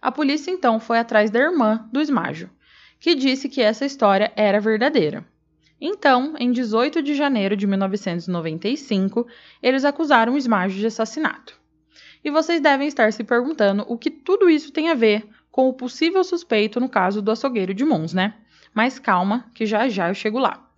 A 0.00 0.10
polícia 0.10 0.50
então 0.50 0.80
foi 0.80 0.98
atrás 0.98 1.30
da 1.30 1.38
irmã 1.38 1.86
do 1.92 2.00
esmajo, 2.00 2.48
que 2.98 3.14
disse 3.14 3.50
que 3.50 3.60
essa 3.60 3.84
história 3.84 4.32
era 4.34 4.58
verdadeira. 4.58 5.22
Então, 5.78 6.34
em 6.38 6.50
18 6.50 7.02
de 7.02 7.14
janeiro 7.14 7.54
de 7.56 7.66
1995, 7.66 9.26
eles 9.62 9.84
acusaram 9.84 10.32
o 10.32 10.38
esmajo 10.38 10.78
de 10.78 10.86
assassinato. 10.86 11.60
E 12.24 12.30
vocês 12.30 12.60
devem 12.60 12.88
estar 12.88 13.12
se 13.12 13.22
perguntando 13.22 13.84
o 13.86 13.98
que 13.98 14.10
tudo 14.10 14.48
isso 14.48 14.72
tem 14.72 14.88
a 14.88 14.94
ver 14.94 15.28
com 15.50 15.68
o 15.68 15.74
possível 15.74 16.24
suspeito 16.24 16.80
no 16.80 16.88
caso 16.88 17.20
do 17.20 17.30
açougueiro 17.30 17.74
de 17.74 17.84
Mons, 17.84 18.14
né? 18.14 18.34
Mas 18.72 18.98
calma, 18.98 19.46
que 19.54 19.66
já 19.66 19.88
já 19.88 20.08
eu 20.08 20.14
chego 20.14 20.38
lá. 20.38 20.69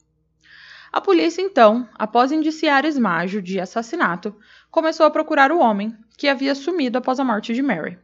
A 0.92 1.00
polícia, 1.00 1.40
então, 1.40 1.88
após 1.94 2.30
indiciar 2.30 2.84
Esmajo 2.84 3.40
de 3.40 3.58
assassinato, 3.58 4.36
começou 4.70 5.06
a 5.06 5.10
procurar 5.10 5.50
o 5.50 5.58
homem 5.58 5.96
que 6.18 6.28
havia 6.28 6.54
sumido 6.54 6.98
após 6.98 7.18
a 7.18 7.24
morte 7.24 7.54
de 7.54 7.62
Mary. 7.62 7.98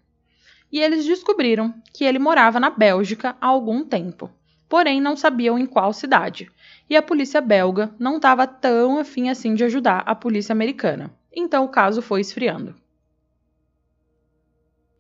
E 0.73 0.81
eles 0.81 1.05
descobriram 1.05 1.75
que 1.93 2.05
ele 2.05 2.19
morava 2.19 2.59
na 2.59 2.71
Bélgica 2.71 3.37
há 3.43 3.47
algum 3.47 3.85
tempo, 3.85 4.31
porém 4.71 5.03
não 5.03 5.17
sabiam 5.17 5.59
em 5.59 5.67
qual 5.67 5.93
cidade. 5.93 6.51
E 6.89 6.97
a 6.97 7.03
polícia 7.03 7.43
belga 7.43 7.95
não 7.99 8.17
estava 8.17 8.47
tão 8.47 8.99
afim 8.99 9.29
assim 9.29 9.55
de 9.55 9.65
ajudar 9.65 10.03
a 10.07 10.15
polícia 10.15 10.55
americana. 10.55 11.11
Então 11.31 11.67
o 11.67 11.69
caso 11.69 12.01
foi 12.01 12.23
esfriando. 12.23 12.75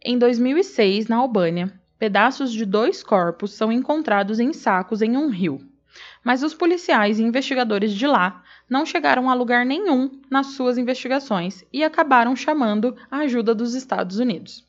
Em 0.04 0.18
2006, 0.18 1.08
na 1.08 1.16
Albânia, 1.16 1.72
pedaços 1.98 2.52
de 2.52 2.66
dois 2.66 3.02
corpos 3.02 3.54
são 3.54 3.72
encontrados 3.72 4.38
em 4.38 4.52
sacos 4.52 5.00
em 5.00 5.16
um 5.16 5.30
rio 5.30 5.66
mas 6.24 6.42
os 6.42 6.54
policiais 6.54 7.18
e 7.18 7.22
investigadores 7.22 7.92
de 7.92 8.06
lá 8.06 8.42
não 8.68 8.84
chegaram 8.84 9.30
a 9.30 9.34
lugar 9.34 9.64
nenhum 9.64 10.20
nas 10.30 10.48
suas 10.48 10.78
investigações 10.78 11.64
e 11.72 11.82
acabaram 11.82 12.36
chamando 12.36 12.96
a 13.10 13.18
ajuda 13.18 13.54
dos 13.54 13.74
Estados 13.74 14.18
Unidos. 14.18 14.66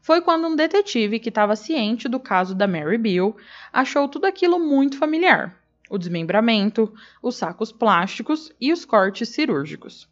Foi 0.00 0.20
quando 0.20 0.46
um 0.46 0.54
detetive 0.54 1.18
que 1.18 1.30
estava 1.30 1.56
ciente 1.56 2.08
do 2.08 2.20
caso 2.20 2.54
da 2.54 2.68
Mary 2.68 2.96
Bill 2.96 3.36
achou 3.72 4.08
tudo 4.08 4.26
aquilo 4.26 4.58
muito 4.58 4.96
familiar: 4.96 5.60
o 5.90 5.98
desmembramento, 5.98 6.92
os 7.20 7.34
sacos 7.34 7.72
plásticos 7.72 8.52
e 8.60 8.72
os 8.72 8.84
cortes 8.84 9.30
cirúrgicos. 9.30 10.08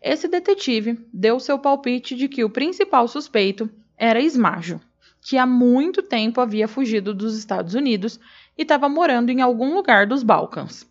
Esse 0.00 0.28
detetive 0.28 1.04
deu 1.12 1.40
seu 1.40 1.58
palpite 1.58 2.14
de 2.14 2.28
que 2.28 2.44
o 2.44 2.50
principal 2.50 3.08
suspeito 3.08 3.68
era 3.96 4.20
Esmajo, 4.20 4.80
que 5.20 5.38
há 5.38 5.46
muito 5.46 6.02
tempo 6.02 6.40
havia 6.40 6.68
fugido 6.68 7.14
dos 7.14 7.36
Estados 7.36 7.74
Unidos 7.74 8.20
e 8.56 8.62
estava 8.62 8.88
morando 8.88 9.30
em 9.30 9.40
algum 9.40 9.74
lugar 9.74 10.06
dos 10.06 10.22
Balcãs. 10.22 10.86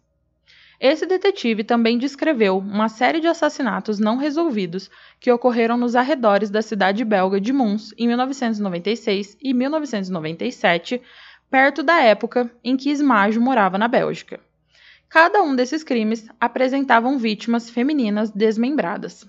Esse 0.80 1.06
detetive 1.06 1.63
também 1.63 1.97
descreveu 1.97 2.58
uma 2.58 2.89
série 2.89 3.21
de 3.21 3.28
assassinatos 3.28 3.99
não 3.99 4.17
resolvidos 4.17 4.91
que 5.19 5.32
ocorreram 5.32 5.78
nos 5.78 5.95
arredores 5.95 6.49
da 6.49 6.62
cidade 6.62 7.06
belga 7.06 7.39
de 7.39 7.54
Mons 7.54 7.93
em 7.97 8.08
1996 8.08 9.38
e 9.41 9.54
1997, 9.54 11.02
perto 11.49 11.84
da 11.84 12.02
época 12.02 12.52
em 12.63 12.76
que 12.76 12.89
Ismajo 12.89 13.39
morava 13.39 13.78
na 13.78 13.88
Bélgica. 13.88 14.41
Cada 15.08 15.41
um 15.41 15.56
desses 15.56 15.84
crimes 15.84 16.28
apresentavam 16.38 17.17
vítimas 17.17 17.69
femininas 17.69 18.30
desmembradas. 18.32 19.26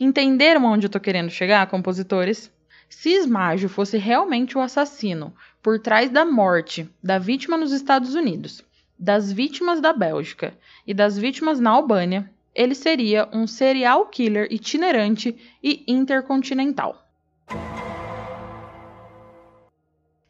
Entenderam 0.00 0.64
onde 0.64 0.86
eu 0.86 0.88
estou 0.88 1.00
querendo 1.00 1.30
chegar, 1.30 1.68
compositores? 1.68 2.50
Se 2.88 3.10
Smajo 3.10 3.68
fosse 3.68 3.96
realmente 3.96 4.58
o 4.58 4.60
assassino 4.60 5.32
por 5.62 5.78
trás 5.78 6.10
da 6.10 6.24
morte 6.24 6.90
da 7.02 7.18
vítima 7.18 7.56
nos 7.56 7.70
Estados 7.70 8.14
Unidos, 8.14 8.64
das 8.98 9.32
vítimas 9.32 9.80
da 9.80 9.92
Bélgica 9.92 10.58
e 10.84 10.92
das 10.92 11.16
vítimas 11.16 11.60
na 11.60 11.70
Albânia, 11.70 12.28
ele 12.52 12.74
seria 12.74 13.28
um 13.32 13.46
serial 13.46 14.06
killer 14.06 14.48
itinerante 14.50 15.36
e 15.62 15.84
intercontinental. 15.86 16.98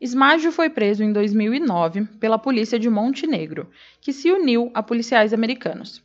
Smajo 0.00 0.52
foi 0.52 0.68
preso 0.68 1.02
em 1.02 1.12
2009 1.12 2.04
pela 2.20 2.38
polícia 2.38 2.78
de 2.78 2.90
Montenegro, 2.90 3.70
que 4.00 4.12
se 4.12 4.30
uniu 4.30 4.70
a 4.74 4.82
policiais 4.82 5.32
americanos. 5.32 6.02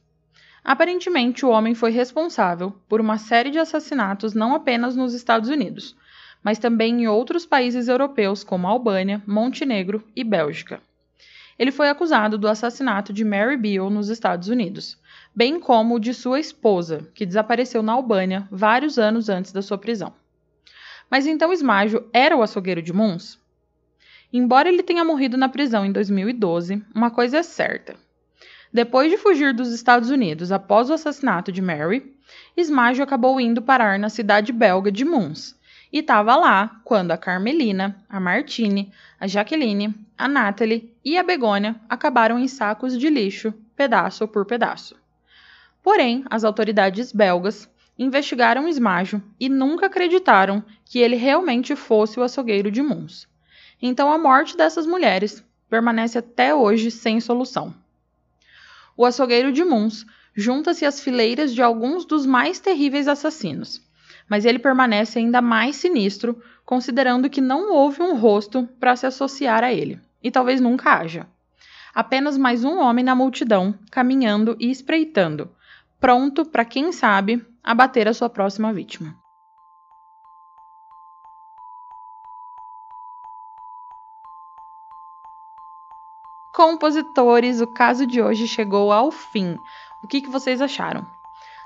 Aparentemente, 0.63 1.45
o 1.45 1.49
homem 1.49 1.73
foi 1.73 1.91
responsável 1.91 2.73
por 2.87 3.01
uma 3.01 3.17
série 3.17 3.49
de 3.49 3.57
assassinatos 3.57 4.33
não 4.33 4.53
apenas 4.53 4.95
nos 4.95 5.13
Estados 5.13 5.49
Unidos, 5.49 5.95
mas 6.43 6.59
também 6.59 7.03
em 7.03 7.07
outros 7.07 7.45
países 7.45 7.87
europeus 7.87 8.43
como 8.43 8.67
Albânia, 8.67 9.21
Montenegro 9.25 10.03
e 10.15 10.23
Bélgica. 10.23 10.81
Ele 11.57 11.71
foi 11.71 11.89
acusado 11.89 12.37
do 12.37 12.47
assassinato 12.47 13.11
de 13.11 13.23
Mary 13.23 13.57
Beale 13.57 13.89
nos 13.89 14.09
Estados 14.09 14.47
Unidos, 14.47 14.97
bem 15.35 15.59
como 15.59 15.99
de 15.99 16.13
sua 16.13 16.39
esposa, 16.39 17.09
que 17.15 17.25
desapareceu 17.25 17.81
na 17.81 17.93
Albânia 17.93 18.47
vários 18.51 18.99
anos 18.99 19.27
antes 19.27 19.51
da 19.51 19.61
sua 19.61 19.77
prisão. 19.77 20.13
Mas 21.09 21.25
então 21.25 21.53
Smajo 21.53 22.03
era 22.13 22.35
o 22.35 22.43
açougueiro 22.43 22.81
de 22.81 22.93
Mons? 22.93 23.39
Embora 24.31 24.67
ele 24.67 24.83
tenha 24.83 25.05
morrido 25.05 25.37
na 25.37 25.47
prisão 25.47 25.85
em 25.85 25.91
2012, 25.91 26.83
uma 26.93 27.09
coisa 27.09 27.37
é 27.37 27.43
certa. 27.43 27.95
Depois 28.71 29.09
de 29.09 29.17
fugir 29.17 29.53
dos 29.53 29.71
Estados 29.71 30.09
Unidos 30.09 30.51
após 30.51 30.89
o 30.89 30.93
assassinato 30.93 31.51
de 31.51 31.61
Mary, 31.61 32.13
Smajo 32.57 33.01
acabou 33.01 33.39
indo 33.39 33.61
parar 33.61 33.97
na 33.97 34.09
cidade 34.09 34.51
belga 34.51 34.91
de 34.91 35.05
Mons, 35.05 35.55
e 35.91 35.99
estava 35.99 36.35
lá 36.35 36.79
quando 36.83 37.11
a 37.11 37.17
Carmelina, 37.17 38.03
a 38.09 38.19
Martine, 38.19 38.91
a 39.19 39.27
Jaqueline, 39.27 39.93
a 40.17 40.27
Natalie 40.27 40.93
e 41.03 41.17
a 41.17 41.23
Begônia 41.23 41.75
acabaram 41.89 42.37
em 42.37 42.47
sacos 42.47 42.97
de 42.97 43.09
lixo, 43.09 43.53
pedaço 43.75 44.27
por 44.27 44.45
pedaço. 44.45 44.95
Porém, 45.81 46.25
as 46.29 46.43
autoridades 46.43 47.11
belgas 47.11 47.69
investigaram 47.97 48.67
Esmajo 48.67 49.21
e 49.39 49.49
nunca 49.49 49.87
acreditaram 49.87 50.63
que 50.85 50.99
ele 50.99 51.15
realmente 51.15 51.75
fosse 51.75 52.19
o 52.19 52.23
açougueiro 52.23 52.69
de 52.69 52.81
Mons. 52.81 53.27
Então 53.81 54.11
a 54.11 54.17
morte 54.17 54.57
dessas 54.57 54.85
mulheres 54.85 55.43
permanece 55.69 56.17
até 56.17 56.53
hoje 56.53 56.91
sem 56.91 57.19
solução. 57.19 57.73
O 58.95 59.05
açougueiro 59.05 59.51
de 59.51 59.63
Mons 59.63 60.05
junta-se 60.35 60.85
às 60.85 60.99
fileiras 60.99 61.53
de 61.53 61.61
alguns 61.61 62.05
dos 62.05 62.25
mais 62.25 62.59
terríveis 62.59 63.07
assassinos 63.07 63.86
mas 64.29 64.45
ele 64.45 64.59
permanece 64.59 65.19
ainda 65.19 65.41
mais 65.41 65.75
sinistro, 65.77 66.41
considerando 66.65 67.29
que 67.29 67.41
não 67.41 67.71
houve 67.71 68.01
um 68.01 68.15
rosto 68.17 68.67
para 68.79 68.95
se 68.95 69.05
associar 69.05 69.63
a 69.63 69.71
ele, 69.71 69.99
e 70.21 70.29
talvez 70.29 70.59
nunca 70.59 70.91
haja. 70.91 71.27
Apenas 71.93 72.37
mais 72.37 72.63
um 72.63 72.79
homem 72.79 73.03
na 73.03 73.15
multidão, 73.15 73.73
caminhando 73.91 74.55
e 74.59 74.69
espreitando, 74.69 75.49
pronto 75.99 76.45
para 76.45 76.65
quem 76.65 76.91
sabe 76.91 77.45
abater 77.63 78.07
a 78.07 78.13
sua 78.13 78.29
próxima 78.29 78.71
vítima. 78.71 79.15
Compositores, 86.53 87.61
o 87.61 87.67
caso 87.67 88.07
de 88.07 88.19
hoje 88.19 88.47
chegou 88.47 88.91
ao 88.91 89.11
fim. 89.11 89.55
O 90.03 90.07
que, 90.07 90.21
que 90.21 90.29
vocês 90.29 90.59
acharam? 90.59 91.16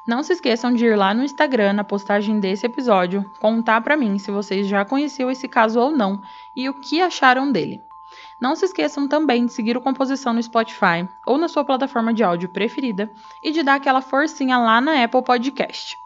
Não 0.05 0.23
se 0.23 0.33
esqueçam 0.33 0.73
de 0.73 0.85
ir 0.85 0.97
lá 0.97 1.13
no 1.13 1.23
Instagram, 1.23 1.73
na 1.73 1.83
postagem 1.83 2.39
desse 2.39 2.65
episódio, 2.65 3.29
contar 3.39 3.81
para 3.81 3.95
mim 3.95 4.17
se 4.17 4.31
vocês 4.31 4.67
já 4.67 4.83
conheciam 4.83 5.29
esse 5.29 5.47
caso 5.47 5.79
ou 5.79 5.91
não 5.91 6.21
e 6.55 6.67
o 6.67 6.73
que 6.73 6.99
acharam 6.99 7.51
dele. 7.51 7.81
Não 8.39 8.55
se 8.55 8.65
esqueçam 8.65 9.07
também 9.07 9.45
de 9.45 9.53
seguir 9.53 9.77
o 9.77 9.81
Composição 9.81 10.33
no 10.33 10.41
Spotify 10.41 11.07
ou 11.25 11.37
na 11.37 11.47
sua 11.47 11.63
plataforma 11.63 12.13
de 12.13 12.23
áudio 12.23 12.49
preferida 12.49 13.11
e 13.43 13.51
de 13.51 13.61
dar 13.61 13.75
aquela 13.75 14.01
forcinha 14.01 14.57
lá 14.57 14.81
na 14.81 15.03
Apple 15.03 15.23
Podcast. 15.23 15.97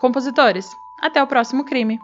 Compositores, 0.00 0.76
até 0.98 1.22
o 1.22 1.26
próximo 1.26 1.64
crime! 1.64 2.00